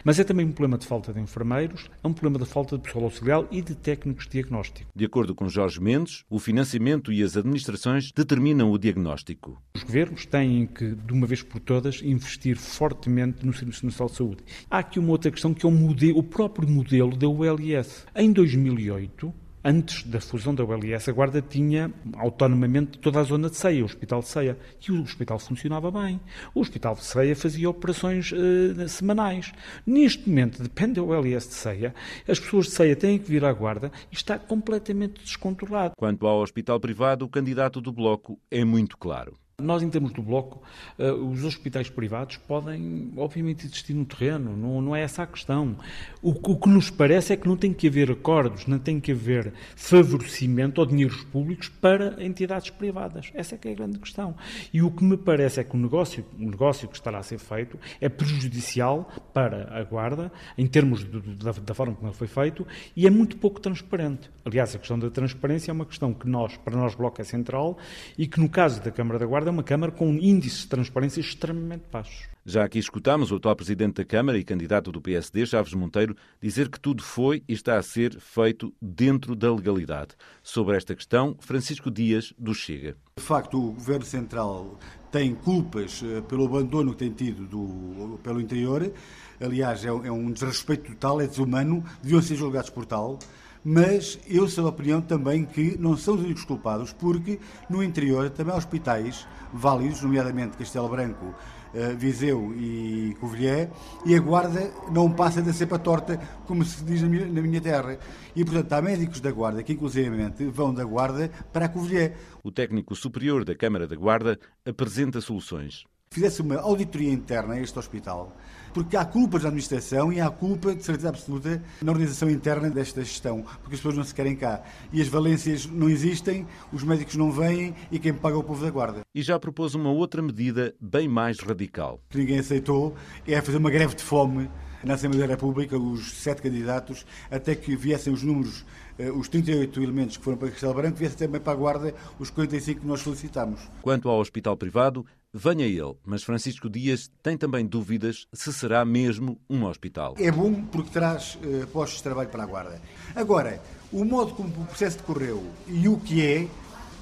mas 0.04 0.18
é 0.20 0.24
também 0.24 0.46
um 0.46 0.52
problema 0.52 0.78
de 0.78 0.86
falta 0.86 1.12
de 1.12 1.20
enfermeiros, 1.20 1.90
é 2.02 2.06
um 2.06 2.12
problema 2.12 2.44
de 2.44 2.50
falta 2.50 2.76
de 2.76 2.84
pessoal 2.84 3.04
auxiliar 3.04 3.44
e 3.50 3.60
de 3.60 3.74
técnicos 3.74 4.26
de 4.26 4.32
diagnóstico. 4.32 4.90
De 4.94 5.04
acordo 5.04 5.34
com 5.34 5.48
Jorge 5.48 5.80
Mendes, 5.80 6.24
o 6.30 6.38
financiamento 6.38 7.12
e 7.12 7.22
as 7.22 7.36
administrações 7.36 8.12
determinam 8.12 8.70
o 8.70 8.78
diagnóstico. 8.78 9.60
Os 9.74 9.82
governos 9.82 10.24
têm 10.24 10.66
que, 10.66 10.94
de 10.94 11.12
uma 11.12 11.26
vez 11.26 11.42
por 11.42 11.60
todas, 11.60 12.00
investir 12.02 12.56
fortemente 12.56 13.44
no 13.44 13.52
Serviço 13.52 13.84
Nacional 13.84 14.10
de 14.10 14.16
Saúde. 14.16 14.44
Há 14.70 14.78
aqui 14.78 14.98
uma 14.98 15.10
outra 15.10 15.30
questão 15.30 15.52
que 15.52 15.66
é 15.66 15.68
o, 15.68 15.72
modelo, 15.72 16.18
o 16.18 16.22
próprio 16.22 16.68
modelo 16.68 17.16
da 17.16 17.28
ULS. 17.28 18.06
Em 18.14 18.32
2008, 18.32 19.34
Antes 19.64 20.02
da 20.02 20.20
fusão 20.20 20.52
da 20.52 20.64
ULS, 20.64 21.08
a 21.08 21.12
Guarda 21.12 21.40
tinha 21.40 21.92
autonomamente 22.14 22.98
toda 22.98 23.20
a 23.20 23.22
zona 23.22 23.48
de 23.48 23.56
ceia, 23.56 23.82
o 23.82 23.84
Hospital 23.84 24.20
de 24.20 24.28
Ceia. 24.28 24.58
E 24.88 24.90
o 24.90 25.02
hospital 25.02 25.38
funcionava 25.38 25.88
bem. 25.88 26.20
O 26.52 26.60
Hospital 26.60 26.96
de 26.96 27.04
Ceia 27.04 27.36
fazia 27.36 27.70
operações 27.70 28.32
uh, 28.32 28.88
semanais. 28.88 29.52
Neste 29.86 30.28
momento, 30.28 30.62
depende 30.62 30.94
da 30.94 31.02
ULS 31.02 31.48
de 31.48 31.54
Ceia, 31.54 31.94
as 32.28 32.40
pessoas 32.40 32.66
de 32.66 32.72
Ceia 32.72 32.96
têm 32.96 33.18
que 33.18 33.30
vir 33.30 33.44
à 33.44 33.52
Guarda 33.52 33.92
e 34.10 34.14
está 34.16 34.36
completamente 34.36 35.22
descontrolado. 35.22 35.94
Quanto 35.96 36.26
ao 36.26 36.40
hospital 36.40 36.80
privado, 36.80 37.24
o 37.24 37.28
candidato 37.28 37.80
do 37.80 37.92
Bloco 37.92 38.40
é 38.50 38.64
muito 38.64 38.96
claro. 38.98 39.41
Nós, 39.58 39.82
em 39.82 39.90
termos 39.90 40.12
do 40.12 40.22
Bloco, 40.22 40.62
uh, 40.98 41.12
os 41.28 41.44
hospitais 41.44 41.88
privados 41.88 42.36
podem, 42.36 43.12
obviamente, 43.16 43.66
existir 43.66 43.94
no 43.94 44.04
terreno, 44.04 44.56
não, 44.56 44.80
não 44.80 44.96
é 44.96 45.02
essa 45.02 45.22
a 45.22 45.26
questão. 45.26 45.76
O, 46.22 46.30
o, 46.30 46.56
que 46.58 46.68
nos 46.68 46.90
parece 46.90 47.32
é 47.32 47.36
que 47.36 47.46
não 47.46 47.56
tem 47.56 47.72
que 47.72 47.86
haver 47.86 48.10
acordos, 48.10 48.66
não 48.66 48.78
tem 48.78 48.98
que 48.98 49.12
haver 49.12 49.52
favorecimento 49.76 50.80
ou 50.80 50.86
dinheiros 50.86 51.22
públicos 51.24 51.68
para 51.68 52.22
entidades 52.24 52.70
privadas. 52.70 53.30
Essa 53.34 53.54
é 53.54 53.58
que 53.58 53.68
é 53.68 53.72
a 53.72 53.74
grande 53.74 53.98
questão. 53.98 54.34
E 54.72 54.82
o 54.82 54.90
que 54.90 55.04
me 55.04 55.16
parece 55.16 55.60
é 55.60 55.64
que 55.64 55.76
o 55.76 55.78
negócio, 55.78 56.24
o 56.38 56.50
negócio 56.50 56.88
que 56.88 56.96
estará 56.96 57.18
a 57.18 57.22
ser 57.22 57.38
feito 57.38 57.78
é 58.00 58.08
prejudicial 58.08 59.08
para 59.32 59.78
a 59.78 59.84
Guarda, 59.84 60.32
em 60.56 60.66
termos 60.66 61.04
de, 61.04 61.20
da, 61.36 61.52
da 61.52 61.74
forma 61.74 61.94
como 61.94 62.08
ele 62.08 62.16
foi 62.16 62.26
feito, 62.26 62.66
e 62.96 63.06
é 63.06 63.10
muito 63.10 63.36
pouco 63.36 63.60
transparente. 63.60 64.30
Aliás, 64.44 64.74
a 64.74 64.78
questão 64.78 64.98
da 64.98 65.10
transparência 65.10 65.70
é 65.70 65.72
uma 65.72 65.86
questão 65.86 66.12
que 66.12 66.28
nós, 66.28 66.56
para 66.56 66.76
nós, 66.76 66.94
Bloco, 66.94 67.20
é 67.20 67.24
central 67.24 67.78
e 68.18 68.26
que, 68.26 68.40
no 68.40 68.48
caso 68.48 68.82
da 68.82 68.90
Câmara 68.90 69.18
da 69.18 69.26
Guarda, 69.26 69.41
Guarda 69.42 69.50
é 69.50 69.58
uma 69.58 69.64
Câmara 69.64 69.90
com 69.90 70.08
índices 70.12 70.60
de 70.60 70.68
transparência 70.68 71.20
extremamente 71.20 71.82
baixos. 71.90 72.28
Já 72.46 72.62
aqui 72.62 72.78
escutámos 72.78 73.32
o 73.32 73.36
atual 73.36 73.56
Presidente 73.56 73.94
da 73.94 74.04
Câmara 74.04 74.38
e 74.38 74.44
candidato 74.44 74.92
do 74.92 75.00
PSD, 75.00 75.44
Chaves 75.46 75.74
Monteiro, 75.74 76.16
dizer 76.40 76.68
que 76.68 76.78
tudo 76.78 77.02
foi 77.02 77.42
e 77.48 77.52
está 77.52 77.76
a 77.76 77.82
ser 77.82 78.20
feito 78.20 78.72
dentro 78.80 79.34
da 79.34 79.52
legalidade. 79.52 80.10
Sobre 80.44 80.76
esta 80.76 80.94
questão, 80.94 81.36
Francisco 81.40 81.90
Dias, 81.90 82.32
do 82.38 82.54
Chega. 82.54 82.96
De 83.16 83.22
facto, 83.24 83.58
o 83.58 83.72
Governo 83.72 84.04
Central 84.04 84.78
tem 85.10 85.34
culpas 85.34 86.04
eh, 86.04 86.20
pelo 86.20 86.44
abandono 86.44 86.92
que 86.92 86.98
tem 86.98 87.10
tido 87.10 87.44
do, 87.44 88.20
pelo 88.22 88.40
interior. 88.40 88.92
Aliás, 89.40 89.84
é, 89.84 89.88
é 89.88 90.12
um 90.12 90.30
desrespeito 90.30 90.92
total, 90.92 91.20
é 91.20 91.26
desumano, 91.26 91.84
deviam 92.00 92.22
ser 92.22 92.36
julgados 92.36 92.70
por 92.70 92.86
tal 92.86 93.18
mas 93.64 94.18
eu 94.28 94.48
sou 94.48 94.64
da 94.64 94.70
opinião 94.70 95.00
também 95.00 95.44
que 95.44 95.76
não 95.78 95.96
são 95.96 96.14
os 96.14 96.22
únicos 96.22 96.44
culpados, 96.44 96.92
porque 96.92 97.38
no 97.68 97.82
interior 97.82 98.30
também 98.30 98.54
há 98.54 98.56
hospitais 98.56 99.26
válidos, 99.52 100.02
nomeadamente 100.02 100.56
Castelo 100.56 100.88
Branco, 100.88 101.34
eh, 101.74 101.94
Viseu 101.94 102.52
e 102.56 103.16
Covilhã, 103.20 103.68
e 104.04 104.14
a 104.14 104.20
guarda 104.20 104.70
não 104.90 105.10
passa 105.10 105.40
da 105.40 105.52
cepa 105.52 105.78
torta, 105.78 106.18
como 106.46 106.64
se 106.64 106.84
diz 106.84 107.02
na 107.02 107.08
minha, 107.08 107.26
na 107.26 107.40
minha 107.40 107.60
terra. 107.60 107.98
E, 108.34 108.44
portanto, 108.44 108.72
há 108.72 108.82
médicos 108.82 109.20
da 109.20 109.30
guarda 109.30 109.62
que, 109.62 109.72
inclusivamente, 109.72 110.44
vão 110.44 110.74
da 110.74 110.84
guarda 110.84 111.30
para 111.52 111.66
a 111.66 111.68
Covilhã. 111.68 112.12
O 112.42 112.50
técnico 112.50 112.94
superior 112.94 113.44
da 113.44 113.54
Câmara 113.54 113.86
da 113.86 113.96
Guarda 113.96 114.38
apresenta 114.66 115.20
soluções 115.20 115.84
fizesse 116.12 116.42
uma 116.42 116.60
auditoria 116.60 117.10
interna 117.10 117.54
a 117.54 117.60
este 117.60 117.78
hospital, 117.78 118.36
porque 118.72 118.96
há 118.96 119.04
culpas 119.04 119.42
da 119.42 119.48
administração 119.48 120.12
e 120.12 120.20
há 120.20 120.30
culpa, 120.30 120.74
de 120.74 120.82
certeza 120.82 121.08
absoluta, 121.08 121.62
na 121.80 121.92
organização 121.92 122.30
interna 122.30 122.70
desta 122.70 123.02
gestão, 123.02 123.42
porque 123.42 123.74
as 123.74 123.80
pessoas 123.80 123.96
não 123.96 124.04
se 124.04 124.14
querem 124.14 124.36
cá. 124.36 124.62
E 124.92 125.00
as 125.00 125.08
valências 125.08 125.66
não 125.66 125.88
existem, 125.88 126.46
os 126.72 126.82
médicos 126.82 127.16
não 127.16 127.30
vêm 127.30 127.74
e 127.90 127.98
quem 127.98 128.12
paga 128.12 128.36
é 128.36 128.38
o 128.38 128.42
povo 128.42 128.64
da 128.64 128.70
guarda. 128.70 129.00
E 129.14 129.22
já 129.22 129.38
propôs 129.38 129.74
uma 129.74 129.90
outra 129.90 130.22
medida 130.22 130.74
bem 130.80 131.08
mais 131.08 131.38
radical. 131.40 132.00
Que 132.08 132.18
ninguém 132.18 132.38
aceitou, 132.38 132.94
é 133.26 133.40
fazer 133.40 133.58
uma 133.58 133.70
greve 133.70 133.94
de 133.94 134.02
fome 134.02 134.48
na 134.84 134.94
Assembleia 134.94 135.26
da 135.26 135.34
República, 135.34 135.78
os 135.78 136.12
sete 136.12 136.42
candidatos, 136.42 137.06
até 137.30 137.54
que 137.54 137.76
viessem 137.76 138.12
os 138.12 138.22
números, 138.22 138.64
eh, 138.98 139.10
os 139.10 139.28
38 139.28 139.82
elementos 139.82 140.16
que 140.16 140.24
foram 140.24 140.36
para 140.36 140.50
Castelo 140.50 140.74
Branco, 140.74 140.96
viessem 140.96 141.18
também 141.18 141.40
para 141.40 141.52
a 141.52 141.56
Guarda 141.56 141.94
os 142.18 142.30
45 142.30 142.80
que 142.80 142.86
nós 142.86 143.00
solicitámos. 143.00 143.60
Quanto 143.80 144.08
ao 144.08 144.18
hospital 144.18 144.56
privado, 144.56 145.06
venha 145.32 145.66
ele, 145.66 145.94
mas 146.04 146.22
Francisco 146.22 146.68
Dias 146.68 147.10
tem 147.22 147.36
também 147.38 147.66
dúvidas 147.66 148.26
se 148.32 148.52
será 148.52 148.84
mesmo 148.84 149.40
um 149.48 149.64
hospital. 149.64 150.14
É 150.18 150.30
bom 150.30 150.62
porque 150.64 150.90
traz 150.90 151.36
uh, 151.36 151.66
postos 151.68 151.98
de 151.98 152.02
trabalho 152.02 152.28
para 152.28 152.42
a 152.42 152.46
Guarda. 152.46 152.82
Agora, 153.14 153.60
o 153.90 154.04
modo 154.04 154.34
como 154.34 154.48
o 154.48 154.66
processo 154.66 154.98
decorreu 154.98 155.42
e 155.66 155.88
o 155.88 155.98
que 155.98 156.24
é, 156.24 156.46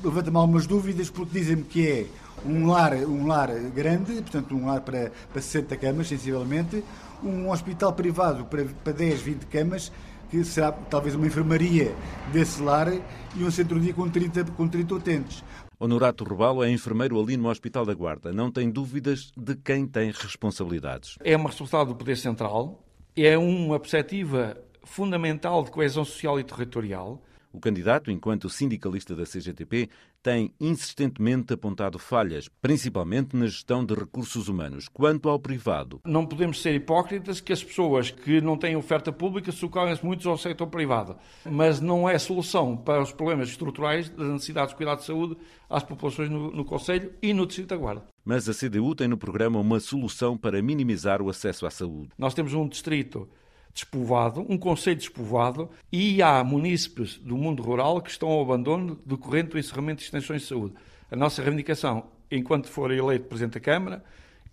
levanta-me 0.03 0.37
algumas 0.37 0.67
dúvidas 0.67 1.11
porque 1.11 1.39
dizem-me 1.39 1.65
que 1.65 1.87
é 1.87 2.07
um 2.47 2.67
lar, 2.67 2.95
um 2.95 3.27
lar 3.27 3.51
grande, 3.75 4.15
portanto 4.15 4.55
um 4.55 4.67
lar 4.67 4.81
para, 4.81 5.13
para 5.33 5.43
60 5.43 5.77
camas, 5.77 6.09
sensivelmente, 6.09 6.85
um 7.23 7.51
hospital 7.51 7.93
privado 7.93 8.45
para, 8.45 8.65
para 8.65 8.93
10, 8.93 9.21
20 9.21 9.47
camas, 9.47 9.93
que 10.31 10.43
será 10.45 10.71
talvez 10.71 11.15
uma 11.15 11.27
enfermaria 11.27 11.95
desse 12.33 12.63
lar 12.63 12.89
e 13.37 13.45
um 13.45 13.51
centro-dia 13.51 13.93
com 13.93 14.09
30, 14.09 14.45
com 14.45 14.69
30 14.69 14.95
utentes. 14.95 15.45
Honorato 15.83 16.25
Robalo 16.25 16.63
é 16.63 16.71
enfermeiro 16.71 17.19
ali 17.19 17.39
no 17.39 17.49
Hospital 17.49 17.87
da 17.87 17.95
Guarda. 17.95 18.35
Não 18.35 18.53
tem 18.53 18.71
dúvidas 18.71 19.33
de 19.35 19.57
quem 19.57 19.87
tem 19.87 20.11
responsabilidades. 20.11 21.17
É 21.25 21.35
uma 21.35 21.49
responsabilidade 21.49 21.95
do 21.95 21.99
Poder 21.99 22.19
Central, 22.19 22.85
é 23.17 23.39
uma 23.39 23.81
perspectiva 23.81 24.63
fundamental 24.85 25.65
de 25.65 25.71
coesão 25.71 26.05
social 26.05 26.39
e 26.39 26.45
territorial, 26.45 27.23
o 27.53 27.59
candidato, 27.59 28.11
enquanto 28.11 28.49
sindicalista 28.49 29.17
da 29.17 29.25
CGTP, 29.25 29.89
tem 30.23 30.53
insistentemente 30.61 31.53
apontado 31.53 31.99
falhas, 31.99 32.49
principalmente 32.61 33.37
na 33.37 33.47
gestão 33.47 33.85
de 33.85 33.95
recursos 33.95 34.49
humanos. 34.49 34.89
Quanto 34.89 35.29
ao 35.29 35.39
privado. 35.39 36.01
Não 36.05 36.27
podemos 36.27 36.61
ser 36.61 36.75
hipócritas 36.75 37.41
que 37.41 37.53
as 37.53 37.63
pessoas 37.65 38.11
que 38.11 38.41
não 38.41 38.57
têm 38.57 38.77
oferta 38.77 39.13
pública 39.13 39.51
socorrem-se 39.51 40.05
muitos 40.05 40.27
ao 40.27 40.37
setor 40.37 40.67
privado. 40.67 41.17
Mas 41.45 41.81
não 41.81 42.09
é 42.09 42.19
solução 42.19 42.77
para 42.77 43.03
os 43.03 43.13
problemas 43.13 43.49
estruturais 43.49 44.09
das 44.09 44.29
necessidades 44.29 44.71
de 44.71 44.77
cuidado 44.77 44.99
de 44.99 45.07
saúde 45.07 45.37
às 45.69 45.83
populações 45.83 46.29
no, 46.29 46.51
no 46.51 46.65
Conselho 46.65 47.13
e 47.23 47.33
no 47.33 47.47
Distrito 47.47 47.69
da 47.69 47.77
Guarda. 47.77 48.05
Mas 48.25 48.49
a 48.49 48.55
CDU 48.55 48.95
tem 48.95 49.09
no 49.09 49.17
programa 49.17 49.59
uma 49.59 49.81
solução 49.81 50.37
para 50.37 50.61
minimizar 50.63 51.23
o 51.23 51.31
acesso 51.31 51.67
à 51.67 51.71
saúde. 51.71 52.11
Nós 52.19 52.35
temos 52.35 52.53
um 52.53 52.69
distrito 52.69 53.29
despovoado, 53.73 54.45
um 54.49 54.59
conselho 54.59 54.97
despovoado, 54.97 55.71
e 55.93 56.21
há 56.23 56.43
munícipes 56.45 57.19
do 57.19 57.37
mundo 57.37 57.63
rural 57.63 58.01
que 58.01 58.11
estão 58.11 58.29
ao 58.29 58.43
abandono 58.43 59.01
decorrente 59.07 59.51
do 59.51 59.59
encerramento 59.59 59.99
de 59.99 60.05
extensões 60.05 60.43
de 60.43 60.49
saúde. 60.49 60.75
A 61.11 61.17
nossa 61.17 61.43
reivindicação, 61.43 62.05
enquanto 62.31 62.69
for 62.69 62.91
eleito 62.91 63.27
Presidente 63.27 63.55
da 63.55 63.61
Câmara, 63.61 64.05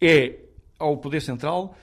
é 0.01 0.36
ao 0.79 0.97
Poder 0.97 1.21
Central 1.21 1.75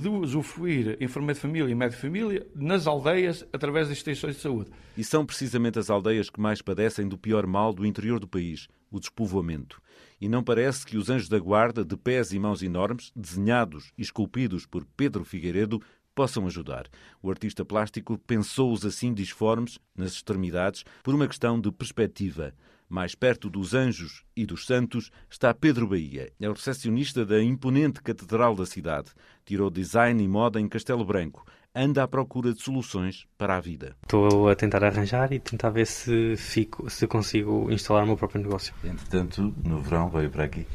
de 0.00 0.08
usufruir 0.08 0.96
enfermeiro 0.98 1.34
de 1.34 1.40
família 1.40 1.70
e 1.70 1.74
médico 1.74 2.00
de 2.00 2.08
família 2.08 2.46
nas 2.54 2.86
aldeias 2.86 3.44
através 3.52 3.88
das 3.88 3.98
extensões 3.98 4.36
de 4.36 4.40
saúde. 4.40 4.70
E 4.96 5.04
são 5.04 5.26
precisamente 5.26 5.78
as 5.78 5.90
aldeias 5.90 6.30
que 6.30 6.40
mais 6.40 6.62
padecem 6.62 7.06
do 7.06 7.18
pior 7.18 7.46
mal 7.46 7.72
do 7.72 7.84
interior 7.84 8.18
do 8.18 8.26
país, 8.26 8.66
o 8.90 8.98
despovoamento. 8.98 9.80
E 10.18 10.26
não 10.28 10.42
parece 10.42 10.86
que 10.86 10.96
os 10.96 11.10
anjos 11.10 11.28
da 11.28 11.38
guarda, 11.38 11.84
de 11.84 11.96
pés 11.96 12.32
e 12.32 12.38
mãos 12.38 12.62
enormes, 12.62 13.12
desenhados 13.14 13.92
e 13.98 14.02
esculpidos 14.02 14.64
por 14.64 14.86
Pedro 14.96 15.22
Figueiredo, 15.24 15.82
possam 16.14 16.46
ajudar. 16.46 16.86
O 17.22 17.30
artista 17.30 17.64
plástico 17.64 18.18
pensou-os 18.18 18.84
assim 18.84 19.12
disformes, 19.12 19.78
nas 19.96 20.12
extremidades, 20.12 20.84
por 21.02 21.14
uma 21.14 21.28
questão 21.28 21.60
de 21.60 21.70
perspectiva. 21.70 22.52
Mais 22.92 23.14
perto 23.14 23.48
dos 23.48 23.72
anjos 23.72 24.22
e 24.36 24.44
dos 24.44 24.66
santos 24.66 25.10
está 25.30 25.54
Pedro 25.54 25.88
Bahia. 25.88 26.30
É 26.38 26.46
o 26.46 26.52
recepcionista 26.52 27.24
da 27.24 27.42
imponente 27.42 28.02
Catedral 28.02 28.54
da 28.54 28.66
cidade. 28.66 29.12
Tirou 29.46 29.70
design 29.70 30.22
e 30.22 30.28
moda 30.28 30.60
em 30.60 30.68
Castelo 30.68 31.02
Branco. 31.02 31.42
Anda 31.74 32.02
à 32.02 32.06
procura 32.06 32.52
de 32.52 32.60
soluções 32.60 33.26
para 33.38 33.56
a 33.56 33.60
vida. 33.60 33.96
Estou 34.02 34.46
a 34.46 34.54
tentar 34.54 34.84
arranjar 34.84 35.32
e 35.32 35.40
tentar 35.40 35.70
ver 35.70 35.86
se, 35.86 36.36
fico, 36.36 36.90
se 36.90 37.06
consigo 37.06 37.72
instalar 37.72 38.04
o 38.04 38.08
meu 38.08 38.16
próprio 38.18 38.42
negócio. 38.42 38.74
Entretanto, 38.84 39.54
no 39.64 39.80
verão 39.80 40.10
veio 40.10 40.28
para 40.28 40.44
aqui? 40.44 40.66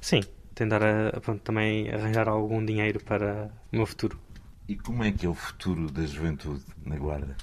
Sim, 0.00 0.20
tentar 0.54 0.80
a, 0.80 1.20
pronto, 1.20 1.42
também 1.42 1.90
arranjar 1.90 2.28
algum 2.28 2.64
dinheiro 2.64 3.02
para 3.02 3.50
o 3.72 3.76
meu 3.76 3.86
futuro. 3.86 4.16
E 4.66 4.76
como 4.76 5.04
é 5.04 5.12
que 5.12 5.26
é 5.26 5.28
o 5.28 5.34
futuro 5.34 5.90
da 5.90 6.06
juventude 6.06 6.64
na 6.86 6.96
Guarda? 6.96 7.36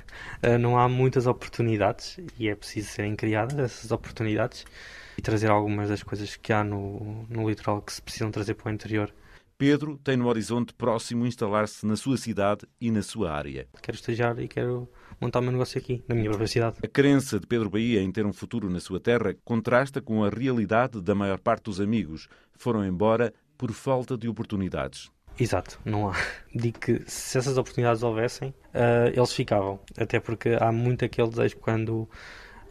Uh, 0.43 0.57
não 0.57 0.79
há 0.79 0.89
muitas 0.89 1.27
oportunidades 1.27 2.19
e 2.39 2.49
é 2.49 2.55
preciso 2.55 2.89
serem 2.89 3.15
criadas 3.15 3.59
essas 3.59 3.91
oportunidades 3.91 4.65
e 5.15 5.21
trazer 5.21 5.51
algumas 5.51 5.89
das 5.89 6.01
coisas 6.01 6.35
que 6.35 6.51
há 6.51 6.63
no, 6.63 7.27
no 7.29 7.47
litoral 7.47 7.79
que 7.83 7.93
se 7.93 8.01
precisam 8.01 8.31
trazer 8.31 8.55
para 8.55 8.71
o 8.71 8.73
interior. 8.73 9.13
Pedro 9.55 9.99
tem 10.03 10.17
no 10.17 10.27
horizonte 10.27 10.73
próximo 10.73 11.27
instalar-se 11.27 11.85
na 11.85 11.95
sua 11.95 12.17
cidade 12.17 12.65
e 12.79 12.89
na 12.89 13.03
sua 13.03 13.31
área. 13.31 13.67
Quero 13.83 13.95
estagiar 13.95 14.39
e 14.39 14.47
quero 14.47 14.89
montar 15.19 15.37
o 15.37 15.43
meu 15.43 15.51
negócio 15.51 15.77
aqui, 15.77 16.03
na 16.07 16.15
minha 16.15 16.27
própria 16.27 16.47
cidade. 16.47 16.77
A 16.83 16.87
crença 16.87 17.39
de 17.39 17.45
Pedro 17.45 17.69
Bahia 17.69 18.01
em 18.01 18.11
ter 18.11 18.25
um 18.25 18.33
futuro 18.33 18.67
na 18.67 18.79
sua 18.79 18.99
terra 18.99 19.35
contrasta 19.45 20.01
com 20.01 20.23
a 20.23 20.29
realidade 20.29 20.99
da 20.99 21.13
maior 21.13 21.37
parte 21.37 21.65
dos 21.65 21.79
amigos. 21.79 22.27
Foram 22.57 22.83
embora 22.83 23.31
por 23.55 23.71
falta 23.71 24.17
de 24.17 24.27
oportunidades. 24.27 25.11
Exato, 25.39 25.79
não 25.85 26.09
há. 26.09 26.15
Digo 26.53 26.79
que 26.79 27.03
se 27.07 27.37
essas 27.37 27.57
oportunidades 27.57 28.03
houvessem, 28.03 28.49
uh, 28.49 29.07
eles 29.15 29.33
ficavam. 29.33 29.79
Até 29.97 30.19
porque 30.19 30.57
há 30.59 30.71
muito 30.71 31.05
aquele 31.05 31.29
desejo 31.29 31.57
quando 31.57 32.07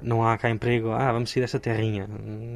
não 0.02 0.26
há 0.26 0.36
cá 0.38 0.50
emprego, 0.50 0.90
ah, 0.90 1.12
vamos 1.12 1.30
sair 1.30 1.42
desta 1.42 1.58
terrinha. 1.58 2.08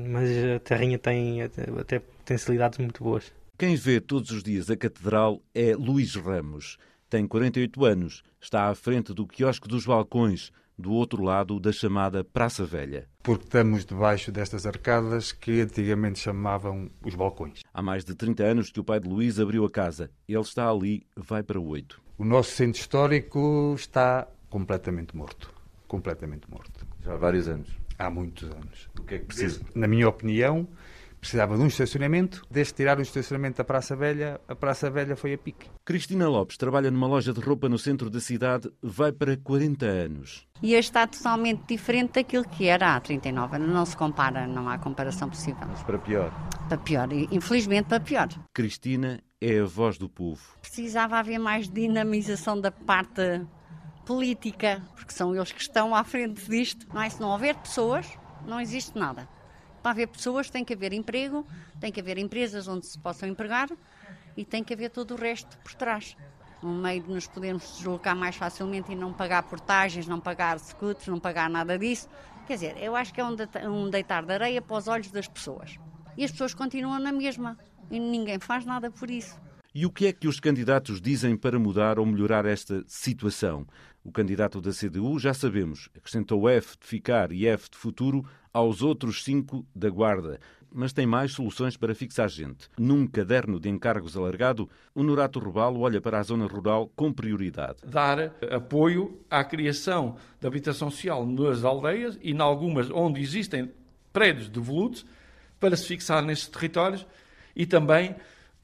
Mas 0.08 0.30
a 0.56 0.60
terrinha 0.60 0.98
tem 0.98 1.42
até, 1.42 1.62
até 1.78 1.98
potencialidades 1.98 2.78
muito 2.78 3.02
boas. 3.02 3.32
Quem 3.58 3.76
vê 3.76 4.00
todos 4.00 4.30
os 4.30 4.42
dias 4.42 4.70
a 4.70 4.76
catedral 4.76 5.40
é 5.54 5.74
Luís 5.74 6.14
Ramos. 6.14 6.78
Tem 7.08 7.26
48 7.26 7.84
anos, 7.84 8.24
está 8.40 8.68
à 8.68 8.74
frente 8.74 9.14
do 9.14 9.26
quiosque 9.26 9.68
dos 9.68 9.86
balcões, 9.86 10.50
do 10.78 10.92
outro 10.92 11.22
lado 11.22 11.58
da 11.60 11.72
chamada 11.72 12.24
Praça 12.24 12.64
Velha. 12.64 13.08
Porque 13.22 13.44
estamos 13.44 13.84
debaixo 13.84 14.30
destas 14.30 14.66
arcadas 14.66 15.32
que 15.32 15.60
antigamente 15.60 16.18
chamavam 16.18 16.90
os 17.02 17.14
balcões. 17.14 17.60
Há 17.72 17.80
mais 17.80 18.04
de 18.04 18.14
30 18.14 18.42
anos 18.42 18.70
que 18.70 18.80
o 18.80 18.84
pai 18.84 19.00
de 19.00 19.08
Luís 19.08 19.38
abriu 19.38 19.64
a 19.64 19.70
casa. 19.70 20.10
Ele 20.28 20.40
está 20.40 20.68
ali, 20.68 21.06
vai 21.16 21.42
para 21.42 21.60
oito. 21.60 22.00
O 22.18 22.24
nosso 22.24 22.50
centro 22.50 22.80
histórico 22.80 23.74
está 23.76 24.28
completamente 24.48 25.16
morto. 25.16 25.52
Completamente 25.88 26.50
morto. 26.50 26.86
Já 27.02 27.14
há 27.14 27.16
vários 27.16 27.48
anos. 27.48 27.68
Há 27.98 28.10
muitos 28.10 28.50
anos. 28.50 28.88
O 28.98 29.02
que 29.02 29.14
é 29.14 29.18
que 29.18 29.26
precisa? 29.26 29.60
Na 29.74 29.86
minha 29.86 30.08
opinião, 30.08 30.68
precisava 31.24 31.56
de 31.56 31.62
um 31.62 31.66
estacionamento. 31.66 32.46
Desde 32.50 32.74
tirar 32.74 32.98
o 32.98 33.02
estacionamento 33.02 33.56
da 33.56 33.64
Praça 33.64 33.96
Velha, 33.96 34.38
a 34.46 34.54
Praça 34.54 34.90
Velha 34.90 35.16
foi 35.16 35.32
a 35.32 35.38
pique. 35.38 35.70
Cristina 35.82 36.28
Lopes 36.28 36.58
trabalha 36.58 36.90
numa 36.90 37.06
loja 37.06 37.32
de 37.32 37.40
roupa 37.40 37.66
no 37.66 37.78
centro 37.78 38.10
da 38.10 38.20
cidade, 38.20 38.70
vai 38.82 39.10
para 39.10 39.34
40 39.34 39.86
anos. 39.86 40.46
E 40.62 40.68
hoje 40.76 40.80
está 40.80 41.06
totalmente 41.06 41.62
diferente 41.66 42.12
daquilo 42.12 42.44
que 42.44 42.66
era 42.66 42.94
há 42.94 43.00
39 43.00 43.56
anos. 43.56 43.68
Não 43.70 43.86
se 43.86 43.96
compara, 43.96 44.46
não 44.46 44.68
há 44.68 44.76
comparação 44.76 45.30
possível. 45.30 45.66
Mas 45.66 45.82
para 45.82 45.98
pior? 45.98 46.30
Para 46.68 46.76
pior, 46.78 47.08
infelizmente 47.12 47.86
para 47.86 48.00
pior. 48.00 48.28
Cristina 48.52 49.20
é 49.40 49.60
a 49.60 49.64
voz 49.64 49.96
do 49.96 50.10
povo. 50.10 50.42
Precisava 50.60 51.16
haver 51.16 51.38
mais 51.38 51.70
dinamização 51.70 52.60
da 52.60 52.70
parte 52.70 53.40
política, 54.04 54.82
porque 54.94 55.14
são 55.14 55.34
eles 55.34 55.50
que 55.50 55.60
estão 55.62 55.94
à 55.94 56.04
frente 56.04 56.46
disto. 56.50 56.86
Não 56.92 57.00
é? 57.00 57.08
Se 57.08 57.18
não 57.18 57.30
houver 57.30 57.54
pessoas, 57.54 58.06
não 58.46 58.60
existe 58.60 58.98
nada. 58.98 59.26
Para 59.84 59.90
haver 59.90 60.08
pessoas 60.08 60.48
tem 60.48 60.64
que 60.64 60.72
haver 60.72 60.94
emprego, 60.94 61.46
tem 61.78 61.92
que 61.92 62.00
haver 62.00 62.16
empresas 62.16 62.66
onde 62.66 62.86
se 62.86 62.98
possam 62.98 63.28
empregar 63.28 63.68
e 64.34 64.42
tem 64.42 64.64
que 64.64 64.72
haver 64.72 64.88
todo 64.88 65.10
o 65.10 65.14
resto 65.14 65.58
por 65.58 65.74
trás. 65.74 66.16
Um 66.62 66.74
meio 66.80 67.02
de 67.02 67.12
nos 67.12 67.26
podermos 67.26 67.76
deslocar 67.76 68.16
mais 68.16 68.34
facilmente 68.34 68.92
e 68.92 68.94
não 68.94 69.12
pagar 69.12 69.42
portagens, 69.42 70.06
não 70.06 70.18
pagar 70.18 70.58
scooters, 70.58 71.08
não 71.08 71.20
pagar 71.20 71.50
nada 71.50 71.78
disso. 71.78 72.08
Quer 72.46 72.54
dizer, 72.54 72.76
eu 72.78 72.96
acho 72.96 73.12
que 73.12 73.20
é 73.20 73.24
um 73.26 73.90
deitar 73.90 74.24
de 74.24 74.32
areia 74.32 74.62
para 74.62 74.74
os 74.74 74.88
olhos 74.88 75.10
das 75.10 75.28
pessoas. 75.28 75.78
E 76.16 76.24
as 76.24 76.30
pessoas 76.30 76.54
continuam 76.54 76.98
na 76.98 77.12
mesma 77.12 77.58
e 77.90 78.00
ninguém 78.00 78.38
faz 78.38 78.64
nada 78.64 78.90
por 78.90 79.10
isso. 79.10 79.38
E 79.76 79.84
o 79.84 79.90
que 79.90 80.06
é 80.06 80.12
que 80.12 80.28
os 80.28 80.38
candidatos 80.38 81.00
dizem 81.00 81.36
para 81.36 81.58
mudar 81.58 81.98
ou 81.98 82.06
melhorar 82.06 82.46
esta 82.46 82.84
situação? 82.86 83.66
O 84.04 84.12
candidato 84.12 84.60
da 84.60 84.70
CDU, 84.70 85.18
já 85.18 85.34
sabemos, 85.34 85.88
acrescentou 85.96 86.48
F 86.48 86.76
de 86.80 86.86
ficar 86.86 87.32
e 87.32 87.44
F 87.48 87.68
de 87.68 87.76
futuro 87.76 88.24
aos 88.52 88.82
outros 88.82 89.24
cinco 89.24 89.66
da 89.74 89.90
Guarda. 89.90 90.38
Mas 90.72 90.92
tem 90.92 91.06
mais 91.06 91.32
soluções 91.32 91.76
para 91.76 91.92
fixar 91.92 92.28
gente. 92.28 92.68
Num 92.78 93.04
caderno 93.04 93.58
de 93.58 93.68
encargos 93.68 94.16
alargado, 94.16 94.70
o 94.94 95.02
Norato 95.02 95.40
Rubalo 95.40 95.80
olha 95.80 96.00
para 96.00 96.20
a 96.20 96.22
zona 96.22 96.46
rural 96.46 96.88
com 96.94 97.12
prioridade. 97.12 97.78
Dar 97.84 98.32
apoio 98.52 99.18
à 99.28 99.42
criação 99.42 100.14
de 100.40 100.46
habitação 100.46 100.88
social 100.88 101.26
nas 101.26 101.64
aldeias 101.64 102.16
e 102.22 102.30
em 102.30 102.40
algumas 102.40 102.88
onde 102.92 103.20
existem 103.20 103.72
prédios 104.12 104.48
devolutos 104.48 105.04
para 105.58 105.76
se 105.76 105.88
fixar 105.88 106.22
nesses 106.22 106.46
territórios 106.46 107.04
e 107.56 107.66
também 107.66 108.14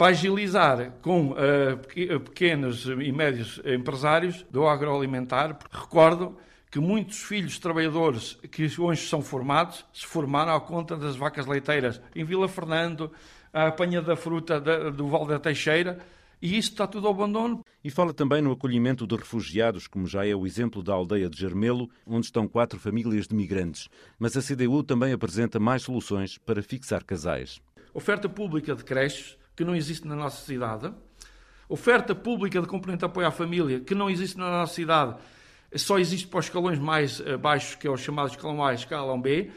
para 0.00 0.12
agilizar 0.12 0.92
com 1.02 1.33
uh, 1.33 2.21
pequenos 2.21 2.87
e 2.87 3.12
médios 3.12 3.61
empresários 3.66 4.47
do 4.50 4.66
agroalimentar. 4.66 5.59
Recordo 5.71 6.38
que 6.71 6.78
muitos 6.78 7.19
filhos 7.19 7.59
trabalhadores 7.59 8.38
que 8.50 8.64
hoje 8.80 9.07
são 9.07 9.21
formados 9.21 9.85
se 9.92 10.07
formaram 10.07 10.54
à 10.54 10.61
conta 10.61 10.97
das 10.97 11.16
vacas 11.16 11.45
leiteiras 11.45 12.00
em 12.16 12.25
Vila 12.25 12.49
Fernando, 12.49 13.12
a 13.52 13.66
apanha 13.66 14.00
da 14.00 14.16
fruta 14.16 14.59
do 14.90 15.07
Val 15.07 15.26
da 15.26 15.38
Teixeira, 15.38 15.99
e 16.40 16.57
isso 16.57 16.71
está 16.71 16.87
tudo 16.87 17.07
ao 17.07 17.12
abandono. 17.12 17.62
E 17.85 17.90
fala 17.90 18.14
também 18.14 18.40
no 18.40 18.52
acolhimento 18.52 19.07
de 19.07 19.16
refugiados, 19.16 19.87
como 19.87 20.07
já 20.07 20.26
é 20.26 20.35
o 20.35 20.47
exemplo 20.47 20.83
da 20.83 20.95
aldeia 20.95 21.28
de 21.28 21.38
Germelo, 21.38 21.90
onde 22.07 22.25
estão 22.25 22.49
quatro 22.49 22.80
famílias 22.80 23.28
de 23.28 23.35
migrantes. 23.35 23.87
Mas 24.19 24.35
a 24.35 24.40
CDU 24.40 24.83
também 24.83 25.12
apresenta 25.12 25.61
mais 25.61 25.83
soluções 25.83 26.38
para 26.38 26.62
fixar 26.62 27.04
casais. 27.04 27.61
Oferta 27.92 28.30
pública 28.30 28.75
de 28.75 28.83
creches, 28.83 29.37
que 29.61 29.64
não 29.64 29.76
existe 29.76 30.09
na 30.09 30.17
nossa 30.17 30.43
cidade. 30.43 30.90
Oferta 31.69 32.14
pública 32.14 32.62
de 32.62 32.67
componente 32.67 33.00
de 33.00 33.05
apoio 33.05 33.26
à 33.26 33.31
família, 33.31 33.79
que 33.81 33.95
não 33.95 34.09
existe 34.09 34.38
na 34.38 34.50
nossa 34.50 34.73
cidade, 34.73 35.17
só 35.76 35.99
existe 35.99 36.26
para 36.26 36.40
os 36.40 36.47
escalões 36.47 36.79
mais 36.79 37.21
eh, 37.21 37.37
baixos, 37.37 37.75
que 37.75 37.87
é 37.87 37.90
o 37.90 37.97
chamado 37.99 38.31
escalão 38.31 38.64
A 38.64 38.73
e 38.73 38.76
escalão 38.76 39.21
B. 39.21 39.50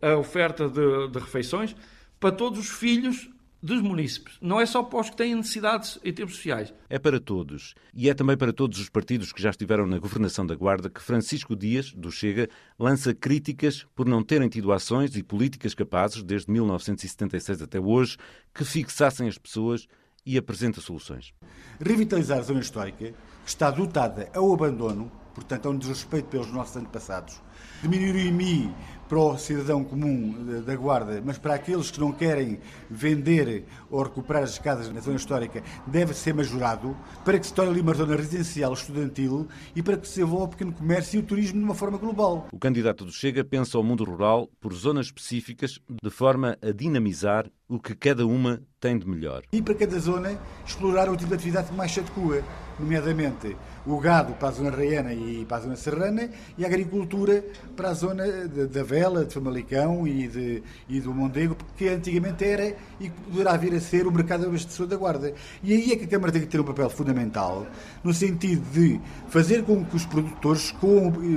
A 0.00 0.16
oferta 0.16 0.70
de, 0.70 1.08
de 1.08 1.18
refeições 1.18 1.76
para 2.18 2.32
todos 2.32 2.58
os 2.58 2.70
filhos 2.70 3.28
dos 3.62 3.80
munícipes. 3.80 4.36
Não 4.40 4.60
é 4.60 4.66
só 4.66 4.82
para 4.82 5.00
os 5.00 5.10
que 5.10 5.16
têm 5.16 5.34
necessidades 5.36 5.98
em 6.04 6.12
termos 6.12 6.34
sociais. 6.34 6.74
É 6.90 6.98
para 6.98 7.20
todos. 7.20 7.74
E 7.94 8.10
é 8.10 8.14
também 8.14 8.36
para 8.36 8.52
todos 8.52 8.80
os 8.80 8.88
partidos 8.88 9.32
que 9.32 9.40
já 9.40 9.50
estiveram 9.50 9.86
na 9.86 9.98
governação 9.98 10.44
da 10.44 10.54
Guarda 10.54 10.90
que 10.90 11.00
Francisco 11.00 11.54
Dias, 11.54 11.92
do 11.92 12.10
Chega, 12.10 12.48
lança 12.78 13.14
críticas 13.14 13.86
por 13.94 14.06
não 14.06 14.22
terem 14.22 14.48
tido 14.48 14.72
ações 14.72 15.16
e 15.16 15.22
políticas 15.22 15.74
capazes, 15.74 16.22
desde 16.22 16.50
1976 16.50 17.62
até 17.62 17.78
hoje, 17.78 18.16
que 18.52 18.64
fixassem 18.64 19.28
as 19.28 19.38
pessoas 19.38 19.86
e 20.26 20.36
apresenta 20.36 20.80
soluções. 20.80 21.32
Revitalizar 21.80 22.38
a 22.38 22.42
zona 22.42 22.60
histórica, 22.60 23.12
que 23.44 23.48
está 23.48 23.70
dotada 23.70 24.28
ao 24.34 24.52
abandono, 24.52 25.10
portanto, 25.34 25.66
a 25.66 25.70
um 25.70 25.78
desrespeito 25.78 26.28
pelos 26.28 26.52
nossos 26.52 26.76
antepassados, 26.76 27.40
diminuir 27.80 28.14
o 28.14 28.18
IMI 28.18 28.74
para 29.12 29.20
o 29.20 29.36
cidadão 29.36 29.84
comum 29.84 30.62
da 30.64 30.74
Guarda, 30.74 31.22
mas 31.22 31.36
para 31.36 31.52
aqueles 31.52 31.90
que 31.90 32.00
não 32.00 32.12
querem 32.12 32.58
vender 32.88 33.66
ou 33.90 34.02
recuperar 34.02 34.42
as 34.42 34.58
casas 34.58 34.90
na 34.90 35.00
zona 35.00 35.16
histórica, 35.16 35.62
deve 35.86 36.14
ser 36.14 36.32
majorado 36.32 36.96
para 37.22 37.38
que 37.38 37.46
se 37.46 37.52
torne 37.52 37.72
ali 37.72 37.82
uma 37.82 37.92
zona 37.92 38.16
residencial 38.16 38.72
estudantil 38.72 39.46
e 39.76 39.82
para 39.82 39.98
que 39.98 40.08
se 40.08 40.14
desenvolva 40.14 40.46
o 40.46 40.48
pequeno 40.48 40.72
comércio 40.72 41.18
e 41.18 41.20
o 41.20 41.26
turismo 41.26 41.58
de 41.58 41.64
uma 41.66 41.74
forma 41.74 41.98
global. 41.98 42.48
O 42.50 42.58
candidato 42.58 43.04
do 43.04 43.12
Chega 43.12 43.44
pensa 43.44 43.78
o 43.78 43.82
mundo 43.82 44.02
rural 44.02 44.48
por 44.58 44.72
zonas 44.72 45.04
específicas 45.04 45.78
de 46.02 46.08
forma 46.08 46.56
a 46.62 46.72
dinamizar 46.72 47.50
o 47.68 47.78
que 47.78 47.94
cada 47.94 48.26
uma 48.26 48.62
tem 48.80 48.98
de 48.98 49.06
melhor. 49.06 49.42
E 49.52 49.60
para 49.60 49.74
cada 49.74 49.98
zona 49.98 50.38
explorar 50.66 51.10
o 51.10 51.16
tipo 51.16 51.28
de 51.28 51.34
atividade 51.34 51.68
que 51.68 51.74
mais 51.74 51.92
se 51.92 52.00
adequa, 52.00 52.42
nomeadamente 52.78 53.56
o 53.86 53.98
gado 53.98 54.34
para 54.34 54.48
a 54.48 54.52
zona 54.52 54.70
reiana 54.70 55.12
e 55.12 55.44
para 55.44 55.56
a 55.56 55.60
zona 55.60 55.76
serrana 55.76 56.30
e 56.56 56.64
a 56.64 56.68
agricultura 56.68 57.44
para 57.76 57.90
a 57.90 57.94
zona 57.94 58.24
da 58.48 58.82
Vela, 58.82 59.24
de 59.24 59.34
Famalicão 59.34 60.06
e, 60.06 60.28
de, 60.28 60.62
e 60.88 61.00
do 61.00 61.12
Mondego, 61.12 61.56
que 61.76 61.88
antigamente 61.88 62.44
era 62.44 62.76
e 63.00 63.10
poderá 63.10 63.56
vir 63.56 63.74
a 63.74 63.80
ser 63.80 64.06
o 64.06 64.12
mercado 64.12 64.46
abastecedor 64.46 64.86
da 64.86 64.96
Guarda. 64.96 65.34
E 65.62 65.72
aí 65.72 65.92
é 65.92 65.96
que 65.96 66.04
a 66.04 66.08
Câmara 66.08 66.32
tem 66.32 66.42
que 66.42 66.48
ter 66.48 66.60
um 66.60 66.64
papel 66.64 66.88
fundamental, 66.90 67.66
no 68.02 68.12
sentido 68.12 68.62
de 68.72 69.00
fazer 69.28 69.62
com 69.64 69.84
que 69.84 69.96
os 69.96 70.06
produtores 70.06 70.74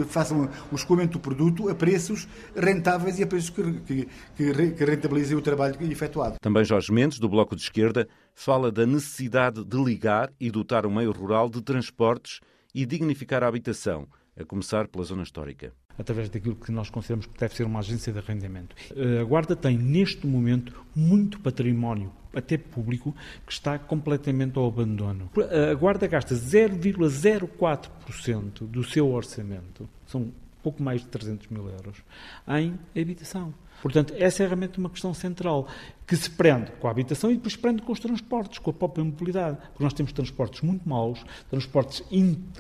façam 0.07 0.49
o 0.71 0.75
escoamento 0.75 1.13
do 1.13 1.19
produto 1.19 1.69
a 1.69 1.75
preços 1.75 2.27
rentáveis 2.55 3.19
e 3.19 3.23
a 3.23 3.27
preços 3.27 3.49
que, 3.49 4.07
que, 4.35 4.71
que 4.71 4.83
rentabilizem 4.83 5.37
o 5.37 5.41
trabalho 5.41 5.75
efetuado. 5.91 6.35
Também 6.41 6.63
Jorge 6.63 6.91
Mendes, 6.91 7.19
do 7.19 7.29
Bloco 7.29 7.55
de 7.55 7.61
Esquerda, 7.61 8.07
fala 8.35 8.71
da 8.71 8.85
necessidade 8.85 9.63
de 9.63 9.83
ligar 9.83 10.31
e 10.39 10.51
dotar 10.51 10.85
o 10.85 10.91
meio 10.91 11.11
rural 11.11 11.49
de 11.49 11.59
transportes 11.61 12.41
e 12.73 12.85
dignificar 12.85 13.43
a 13.43 13.47
habitação, 13.47 14.07
a 14.37 14.43
começar 14.43 14.87
pela 14.87 15.05
zona 15.05 15.23
histórica 15.23 15.73
através 15.97 16.29
daquilo 16.29 16.55
que 16.55 16.71
nós 16.71 16.89
consideramos 16.89 17.25
que 17.25 17.39
deve 17.39 17.55
ser 17.55 17.63
uma 17.63 17.79
agência 17.79 18.11
de 18.11 18.19
arrendamento. 18.19 18.75
A 19.21 19.23
Guarda 19.23 19.55
tem, 19.55 19.77
neste 19.77 20.27
momento, 20.27 20.83
muito 20.93 21.39
património, 21.39 22.11
até 22.33 22.57
público, 22.57 23.15
que 23.45 23.53
está 23.53 23.79
completamente 23.79 24.57
ao 24.57 24.67
abandono. 24.67 25.29
A 25.71 25.73
Guarda 25.73 26.05
gasta 26.07 26.35
0,04% 26.35 28.67
do 28.67 28.83
seu 28.83 29.09
orçamento, 29.09 29.87
são 30.05 30.33
pouco 30.61 30.83
mais 30.83 30.99
de 31.01 31.07
300 31.07 31.47
mil 31.47 31.69
euros, 31.69 32.03
em 32.47 32.77
habitação. 32.99 33.53
Portanto, 33.81 34.13
essa 34.17 34.43
é 34.43 34.47
realmente 34.47 34.77
uma 34.79 34.89
questão 34.89 35.13
central 35.13 35.67
que 36.05 36.15
se 36.15 36.29
prende 36.29 36.71
com 36.79 36.87
a 36.87 36.91
habitação 36.91 37.31
e 37.31 37.35
depois 37.35 37.55
prende 37.55 37.81
com 37.81 37.91
os 37.91 37.99
transportes, 37.99 38.59
com 38.59 38.69
a 38.69 38.73
própria 38.73 39.03
mobilidade. 39.03 39.57
Porque 39.69 39.83
nós 39.83 39.93
temos 39.93 40.11
transportes 40.11 40.61
muito 40.61 40.87
maus, 40.87 41.23
transportes 41.49 42.03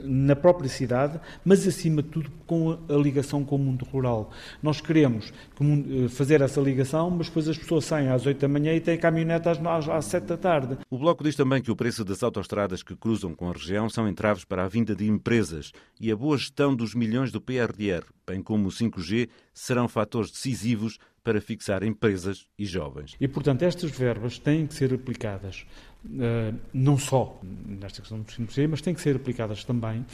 na 0.03 0.35
própria 0.35 0.69
cidade, 0.69 1.19
mas 1.43 1.67
acima 1.67 2.01
de 2.01 2.09
tudo 2.09 2.31
com 2.47 2.77
a, 2.89 2.93
ligação 2.93 3.43
com 3.43 3.55
o 3.55 3.59
mundo 3.59 3.85
rural. 3.85 4.31
Nós 4.61 4.81
queremos 4.81 5.31
eh, 5.59 6.07
fazer 6.09 6.41
essa 6.41 6.59
ligação, 6.59 7.09
mas 7.11 7.27
depois 7.27 7.47
as 7.47 7.57
pessoas 7.57 7.85
saem 7.85 8.09
às 8.09 8.25
8 8.25 8.39
da 8.39 8.47
manhã 8.47 8.73
e 8.73 8.79
têm 8.79 8.97
caminhonete 8.97 9.47
às, 9.47 9.59
às, 9.59 9.89
às 9.89 10.05
7 10.05 10.25
da 10.25 10.37
tarde. 10.37 10.77
O 10.89 10.97
Bloco 10.97 11.23
diz 11.23 11.35
também 11.35 11.61
que 11.61 11.71
o 11.71 11.75
preço 11.75 12.03
das 12.03 12.23
autoestradas 12.23 12.81
que 12.81 12.95
cruzam 12.95 13.35
com 13.35 13.49
a 13.49 13.53
região 13.53 13.89
são 13.89 14.07
entraves 14.07 14.43
para 14.43 14.63
a 14.63 14.67
vinda 14.67 14.95
de 14.95 15.07
empresas 15.07 15.71
e 15.99 16.11
a 16.11 16.15
boa 16.15 16.37
gestão 16.37 16.75
dos 16.75 16.95
milhões 16.95 17.31
do 17.31 17.41
PRDR, 17.41 18.05
bem 18.27 18.41
como 18.41 18.67
o 18.67 18.71
5G, 18.71 19.29
serão 19.53 19.87
fatores 19.87 20.31
decisivos 20.31 20.97
para 21.25 21.41
fixar 21.41 21.83
empresas 21.83 22.45
e 22.57 22.65
jovens. 22.65 23.17
E, 23.19 23.27
portanto, 23.27 23.63
estas 23.63 23.89
verbas 23.89 24.37
têm 24.37 24.67
que 24.67 24.75
ser 24.75 24.93
aplicadas 24.93 25.65
uh, 26.05 26.55
não 26.71 26.99
só 26.99 27.41
nesta 27.43 27.99
questão 27.99 28.19
do 28.19 28.25
5G, 28.25 28.67
mas 28.69 28.79
têm 28.79 28.93
que 28.93 29.01
ser 29.01 29.15
aplicadas 29.15 29.63
também 29.63 30.05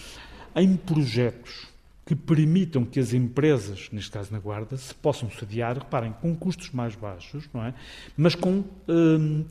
em 0.56 0.78
projetos 0.78 1.68
que 2.06 2.16
permitam 2.16 2.86
que 2.86 2.98
as 3.00 3.14
empresas, 3.14 3.90
neste 3.92 4.10
caso 4.10 4.32
na 4.32 4.40
Guarda, 4.40 4.78
se 4.78 4.96
possam 4.96 5.30
sediar, 5.30 5.78
reparem, 5.78 6.14
com 6.14 6.34
custos 6.34 6.72
mais 6.72 6.96
baixos, 6.96 7.48
não 7.54 7.64
é? 7.64 7.74
Mas 8.16 8.34
com. 8.34 8.60
Uh, 8.88 9.46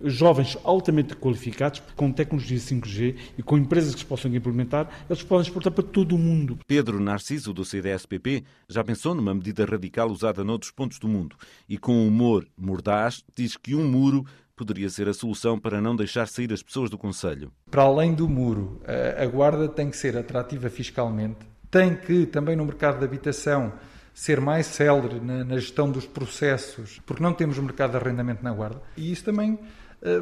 jovens 0.00 0.56
altamente 0.64 1.16
qualificados, 1.16 1.82
com 1.96 2.12
tecnologia 2.12 2.58
5G 2.58 3.16
e 3.36 3.42
com 3.42 3.58
empresas 3.58 3.94
que 3.94 4.00
se 4.00 4.06
possam 4.06 4.32
implementar, 4.34 4.88
eles 5.08 5.22
podem 5.22 5.46
exportar 5.46 5.72
para 5.72 5.84
todo 5.84 6.14
o 6.14 6.18
mundo. 6.18 6.58
Pedro 6.66 7.00
Narciso, 7.00 7.52
do 7.52 7.64
CDS-PP, 7.64 8.44
já 8.68 8.84
pensou 8.84 9.14
numa 9.14 9.34
medida 9.34 9.64
radical 9.64 10.08
usada 10.10 10.44
noutros 10.44 10.70
pontos 10.70 10.98
do 10.98 11.08
mundo 11.08 11.36
e, 11.68 11.78
com 11.78 12.06
humor 12.06 12.46
mordaz, 12.56 13.24
diz 13.36 13.56
que 13.56 13.74
um 13.74 13.88
muro 13.88 14.24
poderia 14.56 14.90
ser 14.90 15.08
a 15.08 15.14
solução 15.14 15.58
para 15.58 15.80
não 15.80 15.94
deixar 15.94 16.26
sair 16.26 16.52
as 16.52 16.62
pessoas 16.62 16.90
do 16.90 16.98
Conselho. 16.98 17.52
Para 17.70 17.82
além 17.82 18.12
do 18.12 18.28
muro, 18.28 18.80
a 19.16 19.24
Guarda 19.26 19.68
tem 19.68 19.88
que 19.88 19.96
ser 19.96 20.16
atrativa 20.16 20.68
fiscalmente, 20.68 21.38
tem 21.70 21.94
que, 21.94 22.26
também 22.26 22.56
no 22.56 22.64
mercado 22.64 22.98
de 22.98 23.04
habitação, 23.04 23.72
ser 24.12 24.40
mais 24.40 24.66
célere 24.66 25.20
na, 25.20 25.44
na, 25.44 25.54
gestão 25.58 25.88
dos 25.88 26.04
processos, 26.04 27.00
porque 27.06 27.22
não 27.22 27.32
temos 27.32 27.56
mercado 27.58 27.92
de 27.92 27.98
arrendamento 27.98 28.42
na 28.42 28.52
Guarda. 28.52 28.82
E 28.96 29.12
isso 29.12 29.24
também 29.24 29.56
eh, 29.56 29.66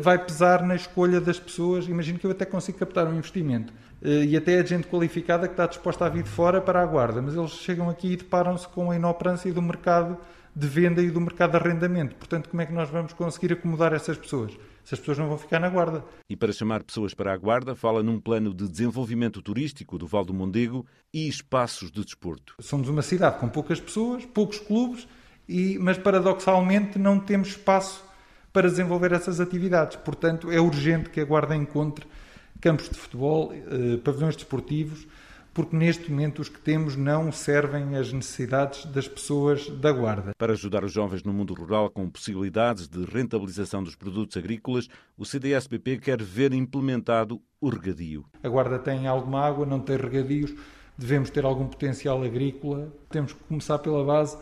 vai 0.01 0.19
pesar 0.19 0.63
na 0.63 0.75
escolha 0.75 1.21
das 1.21 1.39
pessoas. 1.39 1.87
Imagino 1.87 2.19
que 2.19 2.27
eu 2.27 2.31
até 2.31 2.45
consigo 2.45 2.79
captar 2.79 3.07
um 3.07 3.17
investimento 3.17 3.73
eh, 4.03 4.25
e 4.25 4.37
até 4.37 4.59
a 4.59 4.65
gente 4.65 4.87
qualificada 4.87 5.47
que 5.47 5.55
está 5.55 5.67
disposta 5.67 6.07
a 6.07 6.09
vir 6.09 6.23
de 6.23 6.31
fora 6.31 6.61
para 6.61 6.83
a 6.83 6.87
guarda, 6.87 7.21
mas 7.21 7.35
eles 7.35 7.53
chegam 7.53 7.89
aqui 7.89 8.13
e 8.13 8.17
deparam-se 8.17 8.69
com 8.69 8.91
a 8.91 8.97
inoperância 8.97 9.53
do 9.53 9.63
mercado 9.63 10.17
de 10.55 10.67
venda 10.67 11.03
e 11.03 11.11
do 11.11 11.21
mercado 11.21 11.51
de 11.51 11.57
arrendamento. 11.59 12.15
Portanto, 12.17 12.49
como 12.49 12.63
é 12.63 12.67
que 12.67 12.73
nós 12.73 12.89
vamos 12.89 13.13
conseguir 13.13 13.53
acomodar 13.53 13.93
essas 13.93 14.17
pessoas? 14.17 14.57
Essas 14.83 14.99
pessoas 14.99 15.19
não 15.19 15.29
vão 15.29 15.37
ficar 15.37 15.61
na 15.61 15.69
guarda. 15.69 16.03
E 16.31 16.37
para 16.37 16.53
chamar 16.53 16.83
pessoas 16.83 17.13
para 17.13 17.33
a 17.33 17.37
guarda, 17.37 17.75
fala 17.75 18.03
num 18.03 18.19
plano 18.19 18.55
de 18.55 18.69
desenvolvimento 18.69 19.43
turístico 19.43 19.99
do 19.99 20.07
Val 20.07 20.25
do 20.25 20.33
Mondego 20.33 20.87
e 21.13 21.29
espaços 21.29 21.91
de 21.91 22.03
desporto. 22.03 22.55
Somos 22.61 22.89
uma 22.89 23.03
cidade 23.03 23.39
com 23.39 23.49
poucas 23.49 23.81
pessoas, 23.81 24.25
poucos 24.25 24.59
clubes 24.59 25.07
e, 25.47 25.77
mas 25.79 25.99
paradoxalmente 25.99 26.99
não 26.99 27.19
temos 27.19 27.49
espaço 27.49 28.06
para 28.57 28.71
desenvolver 28.71 29.13
essas 29.13 29.39
atividades. 29.39 29.99
Portanto, 29.99 30.51
é 30.51 30.59
urgente 30.59 31.11
que 31.11 31.21
a 31.21 31.27
Guarda 31.27 31.55
encontre 31.55 32.07
campos 32.59 32.89
de 32.89 32.95
futebol, 32.95 33.53
eh, 33.53 33.99
pavilhões 34.03 34.35
desportivos, 34.35 35.07
porque 35.53 35.77
neste 35.77 36.11
momento 36.11 36.41
os 36.41 36.49
que 36.49 36.59
temos 36.59 36.97
não 36.97 37.31
servem 37.31 37.97
às 37.97 38.11
necessidades 38.11 38.87
das 38.87 39.07
pessoas 39.07 39.69
da 39.69 39.93
Guarda. 39.93 40.33
Para 40.39 40.55
ajudar 40.55 40.85
os 40.85 40.91
jovens 40.91 41.23
no 41.23 41.35
mundo 41.35 41.53
rural 41.53 41.91
com 41.91 42.09
possibilidades 42.09 42.89
de 42.89 43.05
rentabilização 43.05 43.83
dos 43.83 43.95
produtos 43.95 44.39
agrícolas, 44.39 44.89
o 45.19 45.27
CDS-PP 45.27 45.99
quer 45.99 46.23
ver 46.23 46.55
implementado 46.55 47.39
o 47.61 47.69
regadio. 47.69 48.25
A 48.43 48.49
Guarda 48.49 48.79
tem 48.79 49.07
alguma 49.07 49.47
água, 49.47 49.67
não 49.67 49.81
tem 49.81 49.99
regadios, 49.99 50.55
devemos 50.97 51.29
ter 51.29 51.45
algum 51.45 51.67
potencial 51.67 52.23
agrícola, 52.23 52.91
temos 53.11 53.35
que 53.35 53.45
começar 53.45 53.79
pela 53.81 54.03
base 54.03 54.39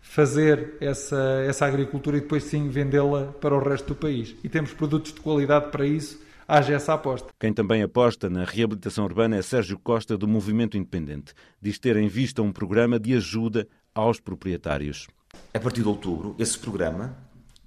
fazer 0.00 0.76
essa, 0.80 1.44
essa 1.46 1.66
agricultura 1.66 2.16
e 2.16 2.20
depois 2.20 2.44
sim 2.44 2.68
vendê-la 2.68 3.26
para 3.40 3.54
o 3.54 3.58
resto 3.58 3.88
do 3.88 3.94
país. 3.94 4.34
E 4.42 4.48
temos 4.48 4.72
produtos 4.72 5.12
de 5.12 5.20
qualidade 5.20 5.70
para 5.70 5.86
isso, 5.86 6.20
haja 6.46 6.74
essa 6.74 6.94
aposta. 6.94 7.28
Quem 7.38 7.52
também 7.52 7.82
aposta 7.82 8.30
na 8.30 8.44
reabilitação 8.44 9.04
urbana 9.04 9.36
é 9.36 9.42
Sérgio 9.42 9.78
Costa, 9.78 10.16
do 10.16 10.26
Movimento 10.26 10.76
Independente. 10.76 11.34
Diz 11.60 11.78
ter 11.78 11.96
em 11.96 12.08
vista 12.08 12.42
um 12.42 12.52
programa 12.52 12.98
de 12.98 13.14
ajuda 13.14 13.68
aos 13.94 14.18
proprietários. 14.18 15.06
A 15.52 15.60
partir 15.60 15.82
de 15.82 15.88
outubro, 15.88 16.34
esse 16.38 16.58
programa 16.58 17.16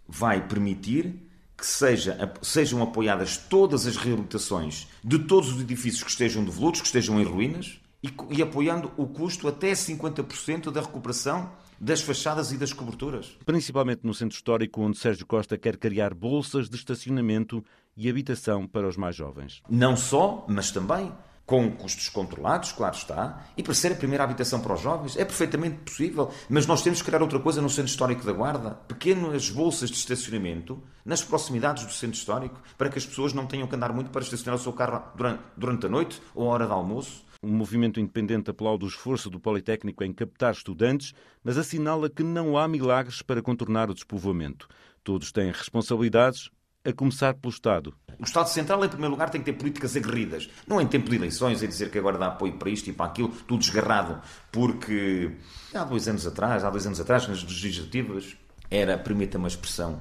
vai 0.07 0.45
permitir 0.45 1.27
que 1.55 1.65
seja, 1.65 2.33
sejam 2.41 2.81
apoiadas 2.81 3.37
todas 3.37 3.85
as 3.85 3.95
reabilitações 3.95 4.87
de 5.03 5.19
todos 5.19 5.53
os 5.53 5.61
edifícios 5.61 6.03
que 6.03 6.09
estejam 6.09 6.43
devolutos, 6.43 6.81
que 6.81 6.87
estejam 6.87 7.21
em 7.21 7.23
ruínas, 7.23 7.79
e, 8.03 8.11
e 8.31 8.41
apoiando 8.41 8.91
o 8.97 9.05
custo 9.05 9.47
até 9.47 9.71
50% 9.73 10.71
da 10.71 10.81
recuperação 10.81 11.51
das 11.81 11.99
fachadas 11.99 12.51
e 12.51 12.57
das 12.57 12.71
coberturas. 12.71 13.35
Principalmente 13.43 14.01
no 14.03 14.13
centro 14.13 14.35
histórico, 14.35 14.81
onde 14.81 14.99
Sérgio 14.99 15.25
Costa 15.25 15.57
quer 15.57 15.77
criar 15.77 16.13
bolsas 16.13 16.69
de 16.69 16.75
estacionamento 16.75 17.65
e 17.97 18.07
habitação 18.07 18.67
para 18.67 18.87
os 18.87 18.95
mais 18.95 19.15
jovens. 19.15 19.63
Não 19.67 19.97
só, 19.97 20.45
mas 20.47 20.69
também 20.69 21.11
com 21.43 21.69
custos 21.71 22.07
controlados, 22.07 22.71
claro 22.71 22.95
está, 22.95 23.45
e 23.57 23.63
para 23.63 23.73
ser 23.73 23.91
a 23.91 23.95
primeira 23.95 24.23
habitação 24.23 24.61
para 24.61 24.75
os 24.75 24.79
jovens. 24.79 25.17
É 25.17 25.25
perfeitamente 25.25 25.79
possível, 25.79 26.31
mas 26.47 26.67
nós 26.67 26.83
temos 26.83 27.01
que 27.01 27.07
criar 27.07 27.21
outra 27.21 27.39
coisa 27.39 27.61
no 27.61 27.69
Centro 27.69 27.89
Histórico 27.89 28.23
da 28.23 28.31
Guarda. 28.31 28.71
Pequenas 28.87 29.49
bolsas 29.49 29.89
de 29.89 29.97
estacionamento 29.97 30.81
nas 31.03 31.23
proximidades 31.23 31.83
do 31.83 31.91
Centro 31.91 32.15
Histórico, 32.15 32.61
para 32.77 32.89
que 32.89 32.99
as 32.99 33.05
pessoas 33.05 33.33
não 33.33 33.47
tenham 33.47 33.67
que 33.67 33.75
andar 33.75 33.91
muito 33.91 34.11
para 34.11 34.21
estacionar 34.21 34.57
o 34.59 34.63
seu 34.63 34.71
carro 34.71 35.03
durante, 35.15 35.41
durante 35.57 35.85
a 35.87 35.89
noite 35.89 36.21
ou 36.35 36.47
a 36.47 36.53
hora 36.53 36.67
de 36.67 36.71
almoço. 36.71 37.25
O 37.43 37.47
movimento 37.47 37.99
independente 37.99 38.51
aplaude 38.51 38.85
o 38.85 38.87
esforço 38.87 39.27
do 39.27 39.39
Politécnico 39.39 40.03
em 40.03 40.13
captar 40.13 40.53
estudantes, 40.53 41.11
mas 41.43 41.57
assinala 41.57 42.07
que 42.07 42.21
não 42.21 42.55
há 42.55 42.67
milagres 42.67 43.23
para 43.23 43.41
contornar 43.41 43.89
o 43.89 43.95
despovoamento. 43.95 44.67
Todos 45.03 45.31
têm 45.31 45.51
responsabilidades, 45.51 46.51
a 46.85 46.93
começar 46.93 47.33
pelo 47.33 47.51
Estado. 47.51 47.95
O 48.19 48.23
Estado 48.23 48.47
Central, 48.47 48.85
em 48.85 48.89
primeiro 48.89 49.11
lugar, 49.11 49.31
tem 49.31 49.41
que 49.41 49.51
ter 49.51 49.57
políticas 49.57 49.95
aguerridas. 49.95 50.49
Não 50.67 50.79
em 50.79 50.85
tempo 50.85 51.09
de 51.09 51.15
eleições, 51.15 51.63
é 51.63 51.67
dizer 51.67 51.89
que 51.89 51.97
agora 51.97 52.17
dá 52.17 52.27
apoio 52.27 52.53
para 52.53 52.69
isto 52.69 52.89
e 52.89 52.93
para 52.93 53.07
aquilo, 53.07 53.29
tudo 53.47 53.59
desgarrado. 53.59 54.21
Porque 54.51 55.31
há 55.73 55.83
dois 55.83 56.07
anos 56.07 56.27
atrás, 56.27 56.63
há 56.63 56.69
dois 56.69 56.85
anos 56.85 56.99
atrás, 56.99 57.27
nas 57.27 57.43
legislativas, 57.43 58.37
era, 58.69 58.99
permita-me 58.99 59.45
a 59.45 59.47
expressão, 59.47 59.99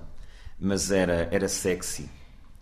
mas 0.59 0.91
era, 0.91 1.29
era 1.33 1.49
sexy 1.49 2.20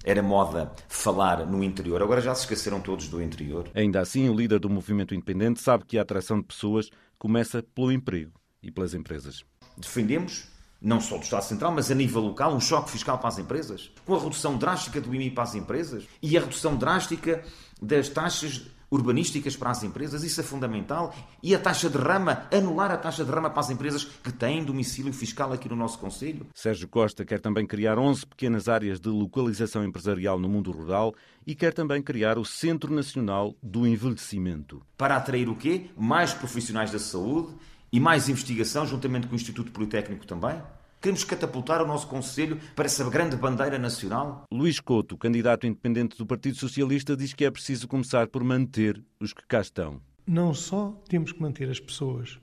era 0.09 0.23
moda 0.23 0.73
falar 0.88 1.44
no 1.44 1.62
interior. 1.62 2.03
Agora 2.03 2.23
já 2.23 2.35
se 2.35 2.40
esqueceram 2.40 2.81
todos 2.81 3.09
do 3.09 3.23
interior. 3.23 3.68
Ainda 3.75 4.01
assim, 4.01 4.27
o 4.31 4.35
líder 4.35 4.59
do 4.59 4.71
movimento 4.71 5.14
independente 5.14 5.61
sabe 5.61 5.85
que 5.85 5.99
a 5.99 6.03
atração 6.03 6.40
de 6.40 6.47
pessoas 6.47 6.88
começa 7.18 7.62
pelo 7.75 7.92
emprego 7.92 8.33
e 8.62 8.71
pelas 8.71 8.94
empresas. 8.94 9.44
Defendemos, 9.77 10.49
não 10.81 10.99
só 10.99 11.18
do 11.18 11.25
Estado 11.25 11.42
Central, 11.42 11.73
mas 11.73 11.90
a 11.90 11.94
nível 11.94 12.23
local, 12.23 12.55
um 12.55 12.61
choque 12.61 12.90
fiscal 12.90 13.18
para 13.18 13.29
as 13.29 13.38
empresas, 13.38 13.90
com 14.07 14.14
a 14.14 14.18
redução 14.18 14.57
drástica 14.57 14.99
do 14.99 15.14
IMI 15.14 15.31
para 15.31 15.42
as 15.44 15.55
empresas 15.55 16.05
e 16.23 16.38
a 16.38 16.40
redução 16.40 16.75
drástica 16.75 17.44
das 17.83 18.09
taxas 18.09 18.62
urbanísticas 18.90 19.57
para 19.57 19.70
as 19.70 19.83
empresas, 19.83 20.22
isso 20.22 20.40
é 20.40 20.44
fundamental. 20.44 21.14
E 21.42 21.55
a 21.55 21.59
taxa 21.59 21.90
de 21.90 21.98
rama, 21.98 22.46
anular 22.53 22.90
a 22.90 22.96
taxa 22.96 23.24
de 23.24 23.31
rama 23.31 23.51
para 23.51 23.61
as 23.61 23.70
empresas 23.70 24.05
que 24.05 24.33
têm 24.33 24.64
domicílio 24.64 25.12
fiscal 25.12 25.53
aqui 25.53 25.68
no 25.68 25.77
nosso 25.77 25.98
Conselho. 25.98 26.46
Sérgio 26.55 26.88
Costa 26.88 27.24
quer 27.24 27.40
também 27.40 27.66
criar 27.66 27.98
11 27.98 28.27
pequenas 28.27 28.68
áreas 28.68 28.98
de 29.01 29.09
localização 29.09 29.85
empresarial 29.85 30.38
no 30.38 30.48
mundo 30.48 30.70
rural 30.70 31.14
e 31.46 31.55
quer 31.55 31.72
também 31.72 32.03
criar 32.03 32.38
o 32.38 32.44
Centro 32.44 32.92
Nacional 32.92 33.55
do 33.62 33.87
Envelhecimento. 33.87 34.83
Para 34.96 35.16
atrair 35.16 35.48
o 35.48 35.57
quê? 35.57 35.90
Mais 35.96 36.33
profissionais 36.33 36.90
da 36.90 36.98
saúde 36.98 37.55
e 37.92 37.98
mais 37.98 38.29
investigação, 38.29 38.87
juntamente 38.87 39.27
com 39.27 39.33
o 39.33 39.37
Instituto 39.37 39.72
Politécnico 39.72 40.27
também. 40.27 40.61
Queremos 41.01 41.23
catapultar 41.23 41.81
o 41.81 41.87
nosso 41.87 42.09
Conselho 42.09 42.59
para 42.75 42.87
essa 42.87 43.09
grande 43.09 43.37
bandeira 43.37 43.79
nacional? 43.79 44.45
Luís 44.53 44.81
Couto, 44.81 45.17
candidato 45.17 45.65
independente 45.65 46.19
do 46.19 46.27
Partido 46.27 46.57
Socialista, 46.57 47.17
diz 47.17 47.33
que 47.33 47.45
é 47.45 47.51
preciso 47.53 47.87
começar 47.87 48.27
por 48.27 48.43
manter 48.43 49.01
os 49.21 49.33
que 49.33 49.47
cá 49.47 49.61
estão. 49.61 50.01
Não 50.27 50.53
só 50.53 51.01
temos 51.09 51.31
que 51.31 51.41
manter 51.41 51.71
as 51.71 51.79
pessoas 51.79 52.41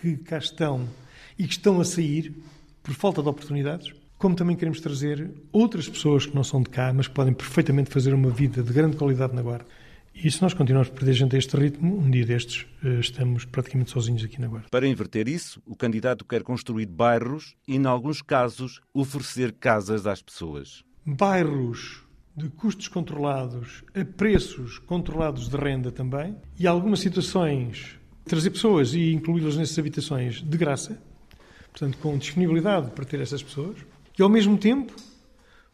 que 0.00 0.16
cá 0.16 0.38
estão 0.38 0.88
e 1.38 1.46
que 1.46 1.52
estão 1.52 1.80
a 1.80 1.84
sair 1.84 2.34
por 2.82 2.92
falta 2.92 3.22
de 3.22 3.28
oportunidades, 3.28 3.94
como 4.18 4.34
também 4.34 4.56
queremos 4.56 4.80
trazer 4.80 5.30
outras 5.52 5.88
pessoas 5.88 6.26
que 6.26 6.34
não 6.34 6.42
são 6.42 6.60
de 6.60 6.70
cá, 6.70 6.92
mas 6.92 7.06
que 7.06 7.14
podem 7.14 7.32
perfeitamente 7.32 7.88
fazer 7.88 8.12
uma 8.12 8.30
vida 8.30 8.64
de 8.64 8.72
grande 8.72 8.96
qualidade 8.96 9.32
na 9.32 9.42
Guarda. 9.42 9.66
E 10.14 10.30
se 10.30 10.40
nós 10.42 10.54
continuarmos 10.54 10.92
a 10.92 10.94
perder 10.94 11.14
gente 11.14 11.34
a 11.34 11.38
este 11.38 11.56
ritmo, 11.56 11.98
um 11.98 12.10
dia 12.10 12.24
destes 12.24 12.66
eh, 12.84 13.00
estamos 13.00 13.44
praticamente 13.44 13.90
sozinhos 13.90 14.22
aqui 14.22 14.40
na 14.40 14.46
Guarda. 14.46 14.68
Para 14.70 14.86
inverter 14.86 15.26
isso, 15.26 15.60
o 15.66 15.74
candidato 15.74 16.24
quer 16.24 16.42
construir 16.42 16.86
bairros 16.86 17.56
e, 17.66 17.76
em 17.76 17.86
alguns 17.86 18.22
casos, 18.22 18.80
oferecer 18.94 19.52
casas 19.52 20.06
às 20.06 20.22
pessoas. 20.22 20.84
Bairros 21.04 22.04
de 22.36 22.48
custos 22.50 22.88
controlados 22.88 23.84
a 23.94 24.04
preços 24.04 24.78
controlados 24.78 25.48
de 25.48 25.56
renda 25.56 25.90
também 25.90 26.36
e 26.58 26.66
algumas 26.66 27.00
situações 27.00 27.98
trazer 28.24 28.50
pessoas 28.50 28.94
e 28.94 29.12
incluí-las 29.12 29.56
nessas 29.56 29.78
habitações 29.78 30.42
de 30.42 30.56
graça, 30.56 31.02
portanto 31.70 31.98
com 31.98 32.16
disponibilidade 32.16 32.90
para 32.92 33.04
ter 33.04 33.20
essas 33.20 33.42
pessoas 33.42 33.78
e 34.18 34.22
ao 34.22 34.28
mesmo 34.28 34.56
tempo 34.56 34.94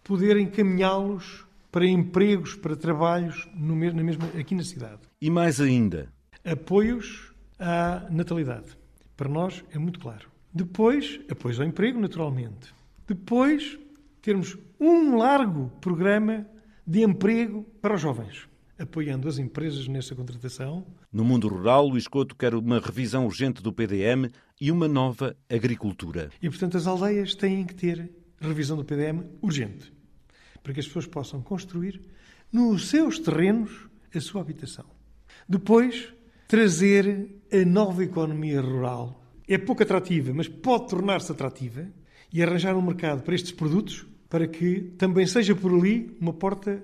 poder 0.02 0.36
encaminhá-los 0.38 1.44
para 1.70 1.86
empregos, 1.86 2.54
para 2.54 2.76
trabalhos 2.76 3.48
no 3.54 3.76
mesmo, 3.76 3.98
na 3.98 4.04
mesma, 4.04 4.26
aqui 4.38 4.54
na 4.54 4.64
cidade. 4.64 5.00
E 5.20 5.30
mais 5.30 5.60
ainda? 5.60 6.12
Apoios 6.44 7.32
à 7.58 8.06
natalidade. 8.10 8.76
Para 9.16 9.28
nós 9.28 9.64
é 9.72 9.78
muito 9.78 9.98
claro. 9.98 10.28
Depois, 10.52 11.20
apoios 11.30 11.60
ao 11.60 11.66
emprego, 11.66 12.00
naturalmente. 12.00 12.72
Depois, 13.06 13.78
termos 14.22 14.56
um 14.80 15.16
largo 15.16 15.70
programa 15.80 16.46
de 16.86 17.02
emprego 17.02 17.64
para 17.82 17.94
os 17.94 18.00
jovens, 18.00 18.48
apoiando 18.78 19.28
as 19.28 19.38
empresas 19.38 19.86
nessa 19.88 20.14
contratação. 20.14 20.86
No 21.12 21.24
mundo 21.24 21.48
rural, 21.48 21.86
Luís 21.86 22.08
Couto 22.08 22.34
quer 22.34 22.54
uma 22.54 22.80
revisão 22.80 23.26
urgente 23.26 23.62
do 23.62 23.72
PDM 23.72 24.30
e 24.60 24.70
uma 24.72 24.88
nova 24.88 25.36
agricultura. 25.50 26.30
E, 26.40 26.48
portanto, 26.48 26.76
as 26.76 26.86
aldeias 26.86 27.34
têm 27.34 27.66
que 27.66 27.74
ter 27.74 28.10
revisão 28.40 28.76
do 28.76 28.84
PDM 28.84 29.24
urgente 29.42 29.92
para 30.62 30.72
que 30.72 30.80
as 30.80 30.86
pessoas 30.86 31.06
possam 31.06 31.40
construir 31.40 32.00
nos 32.52 32.88
seus 32.88 33.18
terrenos 33.18 33.88
a 34.14 34.20
sua 34.20 34.40
habitação. 34.40 34.86
Depois, 35.48 36.12
trazer 36.46 37.28
a 37.52 37.64
nova 37.64 38.02
economia 38.02 38.60
rural. 38.60 39.22
É 39.46 39.58
pouco 39.58 39.82
atrativa, 39.82 40.32
mas 40.34 40.48
pode 40.48 40.88
tornar-se 40.88 41.32
atrativa 41.32 41.86
e 42.32 42.42
arranjar 42.42 42.76
um 42.76 42.82
mercado 42.82 43.22
para 43.22 43.34
estes 43.34 43.52
produtos 43.52 44.06
para 44.28 44.46
que 44.46 44.92
também 44.98 45.26
seja 45.26 45.54
por 45.54 45.72
ali 45.72 46.16
uma 46.20 46.32
porta 46.32 46.82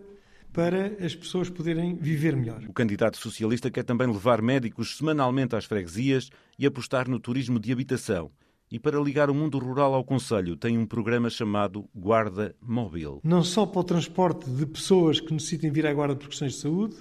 para 0.53 0.87
as 1.05 1.15
pessoas 1.15 1.51
poderem 1.51 1.97
viver 1.97 2.37
melhor. 2.37 2.63
O 2.69 2.73
candidato 2.73 3.19
socialista 3.19 3.71
quer 3.71 3.83
também 3.83 4.07
levar 4.07 4.41
médicos 4.41 4.97
semanalmente 4.97 5.57
às 5.57 5.65
freguesias 5.65 6.31
e 6.59 6.65
apostar 6.65 7.09
no 7.09 7.19
turismo 7.19 7.59
de 7.59 7.73
habitação 7.73 8.31
e 8.71 8.79
para 8.79 9.01
ligar 9.01 9.31
o 9.31 9.35
mundo 9.35 9.59
rural 9.59 9.95
ao 9.95 10.05
Conselho 10.05 10.57
tem 10.57 10.79
um 10.79 10.87
programa 10.87 11.31
chamado 11.31 11.89
Guarda 11.95 12.55
Móvel. 12.61 13.21
Não 13.23 13.43
só 13.43 13.67
para 13.67 13.81
o 13.81 13.85
transporte 13.85 14.49
de 14.51 14.67
pessoas 14.67 15.21
que 15.21 15.33
necessitem 15.33 15.71
vir 15.71 15.87
à 15.87 15.93
Guarda 15.93 16.17
por 16.17 16.29
questões 16.29 16.55
de 16.55 16.59
saúde, 16.59 16.97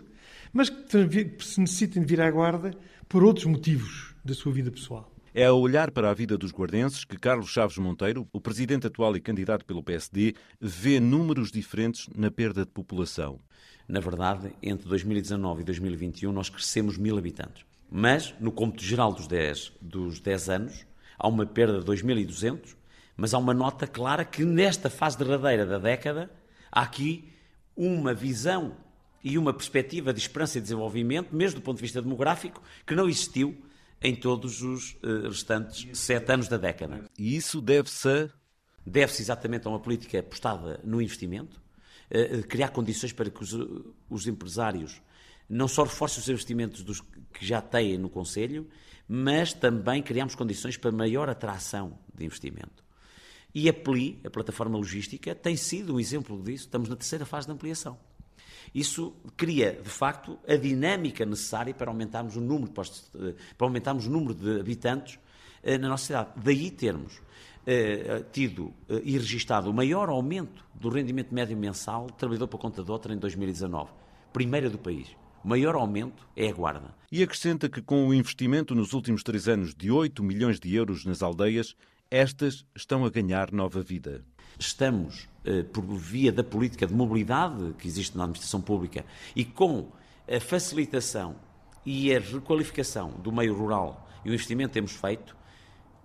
mas 0.52 0.70
que 0.70 0.98
necessitem 1.58 2.04
vir 2.04 2.22
à 2.22 2.30
Guarda 2.30 2.72
por 3.10 3.24
outros 3.24 3.46
motivos 3.46 4.14
da 4.24 4.34
sua 4.34 4.52
vida 4.52 4.72
pessoal. 4.72 5.12
É 5.36 5.46
a 5.46 5.54
olhar 5.54 5.90
para 5.90 6.12
a 6.12 6.14
vida 6.14 6.38
dos 6.38 6.52
guardenses 6.52 7.04
que 7.04 7.18
Carlos 7.18 7.50
Chaves 7.50 7.80
Monteiro, 7.80 8.28
o 8.32 8.40
presidente 8.40 8.86
atual 8.86 9.16
e 9.18 9.20
candidato 9.20 9.66
pelo 9.66 9.82
PSD, 9.82 10.36
vê 10.62 11.00
números 11.00 11.52
diferentes 11.52 12.08
na 12.16 12.30
perda 12.30 12.64
de 12.64 12.72
população. 12.72 13.40
Na 13.88 14.00
verdade, 14.00 14.54
entre 14.62 14.88
2019 14.88 15.62
e 15.62 15.66
2021 15.66 16.32
nós 16.32 16.50
crescemos 16.50 17.00
mil 17.00 17.18
habitantes. 17.18 17.66
Mas, 17.90 18.34
no 18.40 18.52
cômputo 18.52 18.84
geral 18.84 19.12
dos 19.12 19.28
10, 19.28 19.74
dos 19.82 20.20
10 20.20 20.50
anos, 20.50 20.86
há 21.18 21.28
uma 21.28 21.46
perda 21.46 21.80
de 21.80 21.86
2.200, 21.86 22.76
mas 23.16 23.34
há 23.34 23.38
uma 23.38 23.54
nota 23.54 23.86
clara 23.86 24.26
que 24.26 24.44
nesta 24.44 24.90
fase 24.90 25.18
derradeira 25.18 25.66
da 25.66 25.78
década 25.78 26.32
há 26.72 26.82
aqui 26.82 27.30
uma 27.76 28.14
visão 28.14 28.76
e 29.24 29.38
uma 29.38 29.54
perspectiva 29.54 30.14
de 30.14 30.20
esperança 30.20 30.58
e 30.58 30.62
desenvolvimento, 30.62 31.34
mesmo 31.34 31.60
do 31.60 31.64
ponto 31.64 31.78
de 31.78 31.82
vista 31.82 32.02
demográfico, 32.02 32.62
que 32.86 32.94
não 32.94 33.08
existiu 33.08 33.56
em 34.02 34.14
todos 34.14 34.62
os 34.62 34.98
uh, 35.02 35.30
restantes 35.30 35.98
sete 35.98 36.32
anos 36.32 36.50
da 36.50 36.58
década. 36.58 37.06
E 37.18 37.36
isso 37.36 37.62
deve-se. 37.62 38.30
Deve-se 38.86 39.22
exatamente 39.22 39.66
a 39.66 39.70
uma 39.70 39.80
política 39.80 40.20
apostada 40.20 40.78
no 40.84 41.02
investimento, 41.02 41.62
uh, 42.12 42.46
criar 42.48 42.68
condições 42.70 43.14
para 43.14 43.30
que 43.30 43.42
os, 43.42 43.54
os, 44.10 44.28
empresários 44.28 45.02
não 45.48 45.70
só 45.70 45.84
reforcem 45.84 46.22
os 46.22 46.28
investimentos 46.28 46.84
dos 46.84 47.00
que 47.00 47.46
já 47.46 47.62
têm 47.62 47.98
no 47.98 48.10
Conselho, 48.10 48.68
mas 49.08 49.54
também 49.54 50.02
criamos 50.02 50.36
condições 50.36 50.78
para 50.78 50.92
maior 50.92 51.30
atração 51.30 51.98
de 52.14 52.26
investimento. 52.26 52.84
E 53.54 53.70
a 53.70 53.74
PLI, 53.74 54.20
a 54.26 54.30
plataforma 54.30 54.78
logística, 54.78 55.36
tem 55.36 55.56
sido 55.56 55.96
um 55.96 56.00
exemplo 56.00 56.42
disso. 56.42 56.66
Estamos 56.66 56.90
na 56.90 56.96
terceira 56.96 57.26
fase 57.26 57.46
de 57.46 57.54
ampliação. 57.54 57.98
Isso 58.74 59.14
cria, 59.38 59.74
de 59.74 59.90
facto, 59.90 60.40
a 60.48 60.56
dinâmica 60.56 61.26
necessária 61.26 61.74
para 61.74 61.92
aumentarmos 61.92 62.36
o 62.36 62.42
número 62.42 62.68
de, 62.68 62.72
postos, 62.72 63.12
para 63.58 63.68
aumentarmos 63.68 64.08
o 64.08 64.10
número 64.10 64.34
de 64.34 64.60
habitantes 64.60 65.20
eh, 65.62 65.78
na 65.78 65.90
nossa 65.90 66.06
cidade. 66.06 66.32
Daí 66.38 66.72
termos 66.72 67.22
eh, 67.68 68.26
tido 68.32 68.74
eh, 68.90 69.02
e 69.04 69.18
registado 69.18 69.70
o 69.70 69.74
maior 69.74 70.10
aumento 70.10 70.66
do 70.74 70.90
rendimento 70.90 71.34
médio 71.34 71.56
mensal 71.56 72.08
trabalhador 72.08 72.48
para 72.48 72.60
conta 72.60 72.84
de 72.84 72.92
outra 72.92 73.14
em 73.14 73.18
2019. 73.18 73.92
Primeira 74.32 74.70
do 74.70 74.80
país. 74.80 75.16
Maior 75.44 75.76
aumento 75.76 76.26
é 76.38 76.48
a 76.48 76.54
guarda. 76.54 76.96
E 77.12 77.22
acrescenta 77.22 77.68
que 77.68 77.82
com 77.82 78.08
o 78.08 78.14
investimento 78.14 78.74
nos 78.74 78.94
últimos 78.94 79.24
três 79.24 79.48
anos 79.48 79.76
de 79.76 79.92
8 79.92 80.24
milhões 80.24 80.58
de 80.58 80.74
euros 80.74 81.04
nas 81.04 81.22
aldeias, 81.22 81.76
estas 82.10 82.66
estão 82.74 83.04
a 83.04 83.10
ganhar 83.10 83.52
nova 83.52 83.82
vida. 83.82 84.24
Estamos, 84.58 85.28
eh, 85.44 85.64
por 85.64 85.84
via 85.84 86.32
da 86.32 86.44
política 86.44 86.88
de 86.88 86.94
mobilidade 86.94 87.74
que 87.78 87.88
existe 87.88 88.16
na 88.16 88.24
administração 88.24 88.62
pública 88.62 89.06
e 89.36 89.44
com 89.44 89.92
a 90.28 90.40
facilitação 90.40 91.36
e 91.86 92.16
a 92.16 92.20
requalificação 92.20 93.12
do 93.12 93.32
meio 93.32 93.54
rural 93.54 94.08
e 94.24 94.30
o 94.30 94.34
investimento 94.34 94.70
que 94.70 94.76
temos 94.76 94.94
feito, 94.94 95.36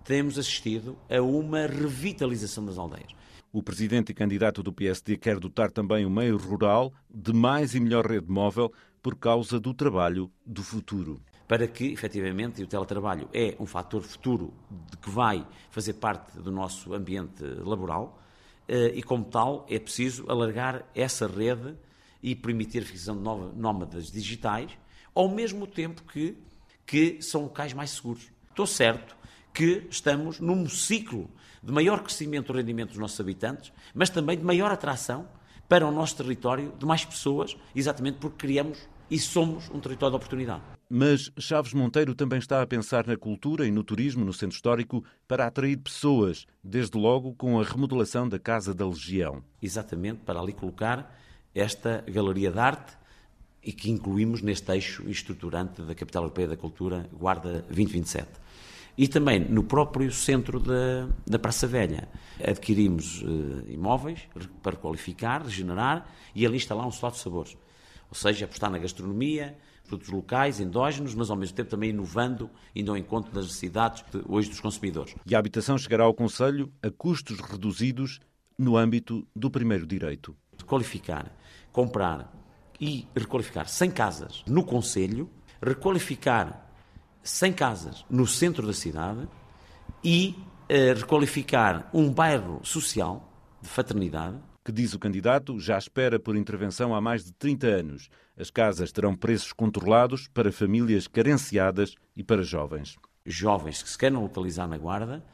temos 0.03 0.37
assistido 0.37 0.97
a 1.09 1.21
uma 1.21 1.65
revitalização 1.65 2.65
das 2.65 2.77
aldeias. 2.77 3.13
O 3.51 3.63
presidente 3.63 4.11
e 4.11 4.13
candidato 4.13 4.61
do 4.61 4.71
PSD 4.71 5.17
quer 5.17 5.39
dotar 5.39 5.71
também 5.71 6.05
o 6.05 6.09
meio 6.09 6.37
rural 6.37 6.93
de 7.09 7.33
mais 7.33 7.73
e 7.73 7.79
melhor 7.79 8.05
rede 8.05 8.29
móvel 8.29 8.71
por 9.01 9.15
causa 9.15 9.59
do 9.59 9.73
trabalho 9.73 10.31
do 10.45 10.63
futuro 10.63 11.21
para 11.49 11.67
que, 11.67 11.85
efetivamente, 11.85 12.61
o 12.61 12.67
teletrabalho 12.67 13.27
é 13.33 13.55
um 13.59 13.65
fator 13.65 14.03
futuro 14.03 14.53
de 14.69 14.97
que 14.97 15.09
vai 15.09 15.43
fazer 15.71 15.93
parte 15.93 16.37
do 16.39 16.51
nosso 16.51 16.93
ambiente 16.93 17.43
laboral 17.43 18.21
eh, 18.67 18.91
e, 18.93 19.01
como 19.01 19.25
tal, 19.25 19.65
é 19.67 19.79
preciso 19.79 20.29
alargar 20.29 20.85
essa 20.93 21.25
rede 21.25 21.75
e 22.21 22.35
permitir 22.35 22.83
a 22.83 22.85
fixação 22.85 23.17
de 23.17 23.23
nómadas 23.59 24.11
digitais, 24.11 24.69
ao 25.15 25.27
mesmo 25.27 25.65
tempo 25.65 26.03
que, 26.03 26.37
que 26.85 27.19
são 27.19 27.41
locais 27.41 27.73
mais 27.73 27.89
seguros. 27.89 28.29
Estou 28.51 28.67
certo 28.67 29.17
que 29.51 29.87
estamos 29.89 30.39
num 30.39 30.69
ciclo 30.69 31.27
de 31.63 31.71
maior 31.71 32.03
crescimento 32.03 32.53
do 32.53 32.57
rendimento 32.59 32.89
dos 32.89 32.99
nossos 32.99 33.19
habitantes, 33.19 33.73
mas 33.91 34.11
também 34.11 34.37
de 34.37 34.43
maior 34.43 34.71
atração 34.71 35.27
para 35.69 35.87
o 35.87 35.91
nosso 35.91 36.17
território 36.17 36.73
de 36.77 36.85
mais 36.85 37.05
pessoas, 37.05 37.55
exatamente 37.75 38.17
porque 38.17 38.47
criamos 38.47 38.79
e 39.09 39.17
somos 39.19 39.69
um 39.69 39.79
território 39.79 40.11
de 40.11 40.17
oportunidade. 40.17 40.61
Mas 40.89 41.31
Chaves 41.37 41.73
Monteiro 41.73 42.15
também 42.15 42.39
está 42.39 42.61
a 42.61 42.67
pensar 42.67 43.05
na 43.05 43.15
cultura 43.15 43.65
e 43.65 43.71
no 43.71 43.83
turismo 43.83 44.25
no 44.25 44.33
centro 44.33 44.55
histórico 44.55 45.03
para 45.27 45.45
atrair 45.45 45.77
pessoas, 45.77 46.47
desde 46.63 46.97
logo 46.97 47.33
com 47.35 47.59
a 47.59 47.63
remodelação 47.63 48.27
da 48.27 48.39
Casa 48.39 48.73
da 48.73 48.87
Legião. 48.87 49.43
Exatamente, 49.61 50.21
para 50.25 50.39
ali 50.39 50.51
colocar 50.51 51.15
esta 51.53 52.03
galeria 52.07 52.51
de 52.51 52.59
arte 52.59 52.97
e 53.63 53.71
que 53.71 53.91
incluímos 53.91 54.41
neste 54.41 54.71
eixo 54.71 55.07
estruturante 55.07 55.83
da 55.83 55.93
Capital 55.93 56.23
Europeia 56.23 56.47
da 56.47 56.57
Cultura, 56.57 57.07
Guarda 57.13 57.61
2027. 57.67 58.27
E 58.99 59.07
também 59.07 59.39
no 59.39 59.63
próprio 59.63 60.11
centro 60.11 60.59
da, 60.59 61.07
da 61.25 61.39
Praça 61.39 61.65
Velha. 61.65 62.09
Adquirimos 62.45 63.21
uh, 63.21 63.63
imóveis 63.69 64.27
para 64.61 64.75
qualificar, 64.75 65.41
regenerar 65.41 66.05
e 66.35 66.45
ali 66.45 66.57
instalar 66.57 66.85
um 66.85 66.91
salão 66.91 67.15
de 67.15 67.21
sabores. 67.21 67.57
Ou 68.09 68.15
seja, 68.15 68.43
apostar 68.43 68.69
na 68.69 68.77
gastronomia, 68.77 69.57
produtos 69.87 70.11
locais, 70.11 70.59
endógenos, 70.59 71.15
mas 71.15 71.29
ao 71.29 71.37
mesmo 71.37 71.55
tempo 71.55 71.69
também 71.69 71.91
inovando, 71.91 72.49
indo 72.75 72.91
ao 72.91 72.97
encontro 72.97 73.31
das 73.31 73.45
necessidades 73.45 74.03
de, 74.11 74.21
hoje 74.27 74.49
dos 74.49 74.59
consumidores. 74.59 75.15
E 75.25 75.33
a 75.33 75.39
habitação 75.39 75.77
chegará 75.77 76.03
ao 76.03 76.13
Conselho 76.13 76.69
a 76.83 76.91
custos 76.91 77.39
reduzidos 77.39 78.19
no 78.57 78.75
âmbito 78.75 79.25
do 79.33 79.49
primeiro 79.49 79.87
direito. 79.87 80.35
Qualificar, 80.65 81.33
comprar 81.71 82.33
e 82.77 83.07
requalificar 83.15 83.65
100 83.69 83.91
casas 83.91 84.43
no 84.45 84.61
Conselho, 84.61 85.29
requalificar 85.63 86.68
100 87.23 87.53
casas 87.53 88.05
no 88.09 88.25
centro 88.25 88.65
da 88.65 88.73
cidade 88.73 89.27
e 90.03 90.35
uh, 90.69 90.97
requalificar 90.97 91.89
um 91.93 92.11
bairro 92.11 92.59
social 92.63 93.31
de 93.61 93.67
fraternidade 93.67 94.39
que 94.69 94.73
diz 94.73 94.93
o 94.93 94.99
candidato 94.99 95.59
já 95.59 95.79
espera 95.79 96.19
por 96.19 96.35
intervenção 96.35 96.93
há 96.93 97.01
mais 97.01 97.25
de 97.25 97.31
30 97.33 97.65
anos. 97.65 98.07
As 98.37 98.51
casas 98.51 98.91
terão 98.91 99.15
preços 99.15 99.51
controlados 99.51 100.27
para 100.27 100.51
famílias 100.51 101.07
carenciadas 101.07 101.95
e 102.15 102.23
para 102.23 102.43
jovens. 102.43 102.95
Jovens 103.25 103.81
que 103.81 103.89
se 103.89 103.97
queiram 103.97 104.21
localizar 104.21 104.67
na 104.67 104.77
Guarda 104.77 105.25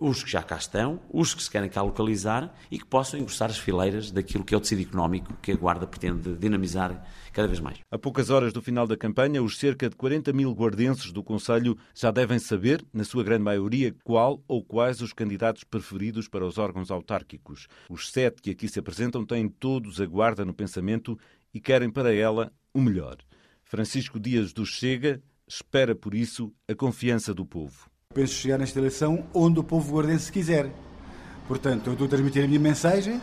os 0.00 0.24
que 0.24 0.30
já 0.30 0.42
cá 0.42 0.56
estão, 0.56 0.98
os 1.12 1.34
que 1.34 1.42
se 1.42 1.50
querem 1.50 1.68
cá 1.68 1.82
localizar 1.82 2.52
e 2.70 2.78
que 2.78 2.86
possam 2.86 3.20
engrossar 3.20 3.50
as 3.50 3.58
fileiras 3.58 4.10
daquilo 4.10 4.42
que 4.42 4.54
é 4.54 4.56
o 4.56 4.60
tecido 4.60 4.80
económico 4.80 5.36
que 5.42 5.52
a 5.52 5.56
Guarda 5.56 5.86
pretende 5.86 6.34
dinamizar 6.36 7.06
cada 7.32 7.46
vez 7.46 7.60
mais. 7.60 7.78
A 7.90 7.98
poucas 7.98 8.30
horas 8.30 8.52
do 8.52 8.62
final 8.62 8.86
da 8.86 8.96
campanha, 8.96 9.42
os 9.42 9.58
cerca 9.58 9.90
de 9.90 9.96
40 9.96 10.32
mil 10.32 10.52
guardenses 10.52 11.12
do 11.12 11.22
Conselho 11.22 11.76
já 11.94 12.10
devem 12.10 12.38
saber, 12.38 12.82
na 12.92 13.04
sua 13.04 13.22
grande 13.22 13.44
maioria, 13.44 13.94
qual 14.02 14.42
ou 14.48 14.64
quais 14.64 15.02
os 15.02 15.12
candidatos 15.12 15.62
preferidos 15.62 16.26
para 16.26 16.46
os 16.46 16.56
órgãos 16.56 16.90
autárquicos. 16.90 17.68
Os 17.88 18.10
sete 18.10 18.40
que 18.40 18.50
aqui 18.50 18.68
se 18.68 18.78
apresentam 18.78 19.24
têm 19.24 19.48
todos 19.48 20.00
a 20.00 20.06
Guarda 20.06 20.44
no 20.44 20.54
pensamento 20.54 21.18
e 21.52 21.60
querem 21.60 21.90
para 21.90 22.14
ela 22.14 22.50
o 22.72 22.80
melhor. 22.80 23.18
Francisco 23.64 24.18
Dias 24.18 24.52
do 24.52 24.64
Chega 24.64 25.22
espera, 25.46 25.94
por 25.94 26.14
isso, 26.14 26.52
a 26.68 26.74
confiança 26.74 27.34
do 27.34 27.44
povo. 27.44 27.89
Penso 28.12 28.34
chegar 28.34 28.58
nesta 28.58 28.76
eleição 28.76 29.24
onde 29.32 29.60
o 29.60 29.62
povo 29.62 29.94
guardense 29.94 30.32
quiser. 30.32 30.68
Portanto, 31.46 31.86
eu 31.86 31.92
estou 31.92 32.08
a 32.08 32.10
transmitir 32.10 32.42
a 32.42 32.48
minha 32.48 32.58
mensagem. 32.58 33.20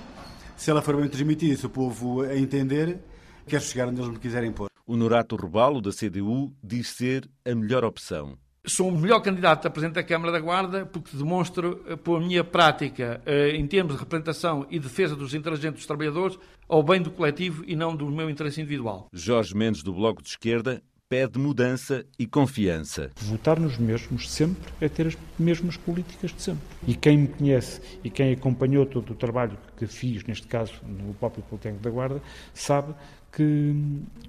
Se 0.55 0.71
ela 0.71 0.81
for 0.81 0.95
bem 0.95 1.09
transmitida, 1.09 1.57
se 1.57 1.65
o 1.65 1.69
povo 1.69 2.21
a 2.21 2.37
entender, 2.37 2.97
quero 3.45 3.61
chegar 3.61 3.89
onde 3.89 3.99
eles 3.99 4.13
me 4.13 4.17
quiserem 4.17 4.49
pôr. 4.49 4.69
O 4.85 4.95
Norato 4.95 5.35
Rebalo, 5.35 5.81
da 5.81 5.91
CDU, 5.91 6.53
diz 6.63 6.87
ser 6.87 7.29
a 7.45 7.53
melhor 7.53 7.83
opção. 7.83 8.37
Sou 8.65 8.87
o 8.87 8.97
melhor 8.97 9.19
candidato 9.19 9.67
a 9.67 9.69
presidente 9.69 9.95
da 9.95 10.03
Câmara 10.03 10.31
da 10.31 10.39
Guarda 10.39 10.85
porque 10.85 11.17
demonstro, 11.17 11.83
eh, 11.85 11.97
por 11.97 12.21
minha 12.21 12.45
prática, 12.45 13.21
eh, 13.25 13.57
em 13.57 13.67
termos 13.67 13.93
de 13.93 13.99
representação 13.99 14.65
e 14.69 14.79
defesa 14.79 15.17
dos 15.17 15.33
interesses 15.33 15.69
dos 15.69 15.85
trabalhadores, 15.85 16.39
ao 16.65 16.81
bem 16.81 17.01
do 17.01 17.11
coletivo 17.11 17.61
e 17.67 17.75
não 17.75 17.93
do 17.93 18.09
meu 18.09 18.29
interesse 18.29 18.61
individual. 18.61 19.09
Jorge 19.11 19.53
Mendes, 19.53 19.83
do 19.83 19.93
Bloco 19.93 20.23
de 20.23 20.29
Esquerda, 20.29 20.81
pede 21.09 21.39
mudança 21.39 22.05
e 22.19 22.27
confiança. 22.27 23.11
Votar 23.15 23.59
nos 23.59 23.77
mesmos 23.77 24.29
sempre 24.29 24.71
é 24.81 24.89
ter 24.89 25.07
as 25.07 25.17
mesmas 25.39 25.77
políticas 25.77 26.33
de 26.33 26.41
sempre. 26.41 26.63
E 26.85 26.95
quem 26.95 27.17
me 27.17 27.27
conhece 27.27 27.81
e 28.03 28.09
quem 28.09 28.33
acompanhou 28.33 28.85
todo 28.85 29.11
o 29.11 29.15
trabalho 29.15 29.57
que 29.77 29.87
fiz, 29.87 30.23
neste 30.25 30.47
caso 30.47 30.73
no 30.85 31.13
próprio 31.13 31.43
Politécnico 31.43 31.83
da 31.83 31.89
Guarda, 31.89 32.21
sabe 32.53 32.93
que 33.31 33.43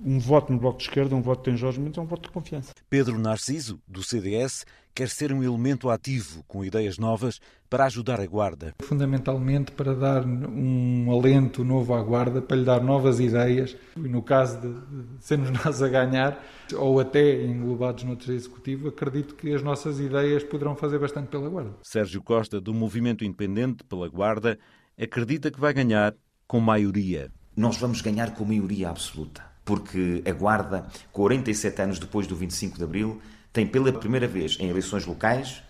um 0.04 0.18
voto 0.18 0.52
no 0.52 0.58
Bloco 0.58 0.78
de 0.78 0.84
Esquerda, 0.84 1.16
um 1.16 1.22
voto 1.22 1.50
de 1.50 1.56
Jorge 1.56 1.80
Mendes, 1.80 1.98
é 1.98 2.00
um 2.00 2.06
voto 2.06 2.22
de 2.22 2.30
confiança. 2.30 2.72
Pedro 2.88 3.18
Narciso, 3.18 3.80
do 3.86 4.02
CDS, 4.02 4.64
quer 4.98 5.08
ser 5.08 5.32
um 5.32 5.44
elemento 5.44 5.90
ativo, 5.90 6.42
com 6.48 6.64
ideias 6.64 6.98
novas, 6.98 7.38
para 7.70 7.84
ajudar 7.84 8.20
a 8.20 8.26
Guarda. 8.26 8.74
Fundamentalmente 8.82 9.70
para 9.70 9.94
dar 9.94 10.26
um 10.26 11.08
alento 11.12 11.62
novo 11.62 11.94
à 11.94 12.02
Guarda, 12.02 12.42
para 12.42 12.56
lhe 12.56 12.64
dar 12.64 12.82
novas 12.82 13.20
ideias, 13.20 13.76
e 13.96 14.08
no 14.08 14.22
caso 14.22 14.60
de, 14.60 14.74
sermos 15.20 15.50
nós 15.64 15.80
a 15.80 15.88
ganhar, 15.88 16.44
ou 16.74 16.98
até 16.98 17.44
englobados 17.44 18.02
no 18.02 18.16
Terceiro 18.16 18.40
Executivo, 18.40 18.88
acredito 18.88 19.36
que 19.36 19.54
as 19.54 19.62
nossas 19.62 20.00
ideias 20.00 20.42
poderão 20.42 20.74
fazer 20.74 20.98
bastante 20.98 21.28
pela 21.28 21.48
Guarda. 21.48 21.76
Sérgio 21.80 22.20
Costa, 22.20 22.60
do 22.60 22.74
Movimento 22.74 23.24
Independente 23.24 23.84
pela 23.84 24.08
Guarda, 24.08 24.58
acredita 25.00 25.48
que 25.48 25.60
vai 25.60 25.72
ganhar 25.72 26.12
com 26.44 26.58
maioria. 26.58 27.30
Nós 27.56 27.76
vamos 27.76 28.00
ganhar 28.00 28.34
com 28.34 28.44
maioria 28.44 28.90
absoluta, 28.90 29.44
porque 29.64 30.24
a 30.26 30.32
Guarda, 30.32 30.88
47 31.12 31.82
anos 31.82 32.00
depois 32.00 32.26
do 32.26 32.34
25 32.34 32.76
de 32.76 32.82
Abril, 32.82 33.22
tem 33.52 33.66
pela 33.66 33.92
primeira 33.92 34.26
vez 34.26 34.56
em 34.60 34.68
eleições 34.68 35.06
locais 35.06 35.62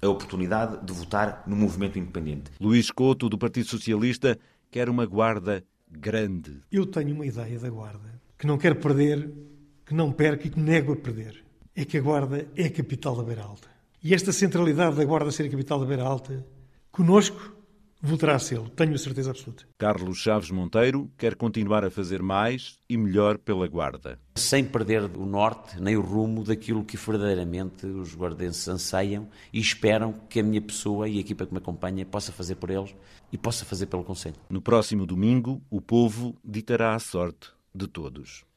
a 0.00 0.08
oportunidade 0.08 0.84
de 0.84 0.92
votar 0.92 1.42
no 1.46 1.56
movimento 1.56 1.98
independente. 1.98 2.50
Luís 2.60 2.90
Couto, 2.90 3.28
do 3.28 3.38
Partido 3.38 3.66
Socialista, 3.66 4.38
quer 4.70 4.88
uma 4.88 5.06
guarda 5.06 5.64
grande. 5.90 6.60
Eu 6.70 6.86
tenho 6.86 7.14
uma 7.14 7.26
ideia 7.26 7.58
da 7.58 7.70
guarda 7.70 8.20
que 8.38 8.46
não 8.46 8.58
quero 8.58 8.76
perder, 8.76 9.32
que 9.86 9.94
não 9.94 10.12
perco 10.12 10.46
e 10.46 10.50
que 10.50 10.60
nego 10.60 10.92
a 10.92 10.96
perder. 10.96 11.44
É 11.74 11.84
que 11.84 11.98
a 11.98 12.00
guarda 12.00 12.46
é 12.56 12.64
a 12.64 12.70
capital 12.70 13.16
da 13.16 13.22
Beira 13.22 13.42
Alta. 13.42 13.68
E 14.02 14.14
esta 14.14 14.32
centralidade 14.32 14.96
da 14.96 15.04
guarda 15.04 15.30
ser 15.30 15.46
a 15.46 15.50
capital 15.50 15.80
da 15.80 15.86
Beira 15.86 16.02
Alta, 16.02 16.44
conosco, 16.90 17.55
voltará 18.06 18.36
a 18.36 18.38
ser, 18.38 18.60
tenho 18.70 18.94
a 18.94 18.98
certeza 18.98 19.30
absoluta. 19.30 19.64
Carlos 19.76 20.18
Chaves 20.18 20.50
Monteiro 20.50 21.10
quer 21.18 21.34
continuar 21.34 21.84
a 21.84 21.90
fazer 21.90 22.22
mais 22.22 22.78
e 22.88 22.96
melhor 22.96 23.36
pela 23.36 23.66
Guarda. 23.66 24.18
Sem 24.36 24.64
perder 24.64 25.02
o 25.16 25.26
norte 25.26 25.80
nem 25.80 25.96
o 25.96 26.00
rumo 26.00 26.44
daquilo 26.44 26.84
que 26.84 26.96
verdadeiramente 26.96 27.84
os 27.86 28.14
guardenses 28.14 28.66
anseiam 28.68 29.28
e 29.52 29.58
esperam 29.58 30.14
que 30.28 30.40
a 30.40 30.42
minha 30.42 30.62
pessoa 30.62 31.08
e 31.08 31.18
a 31.18 31.20
equipa 31.20 31.44
que 31.44 31.52
me 31.52 31.58
acompanha 31.58 32.06
possa 32.06 32.32
fazer 32.32 32.54
por 32.54 32.70
eles 32.70 32.94
e 33.32 33.36
possa 33.36 33.64
fazer 33.64 33.86
pelo 33.86 34.04
Conselho. 34.04 34.36
No 34.48 34.62
próximo 34.62 35.04
domingo, 35.04 35.60
o 35.68 35.80
povo 35.80 36.36
ditará 36.44 36.94
a 36.94 36.98
sorte 36.98 37.50
de 37.74 37.86
todos. 37.86 38.46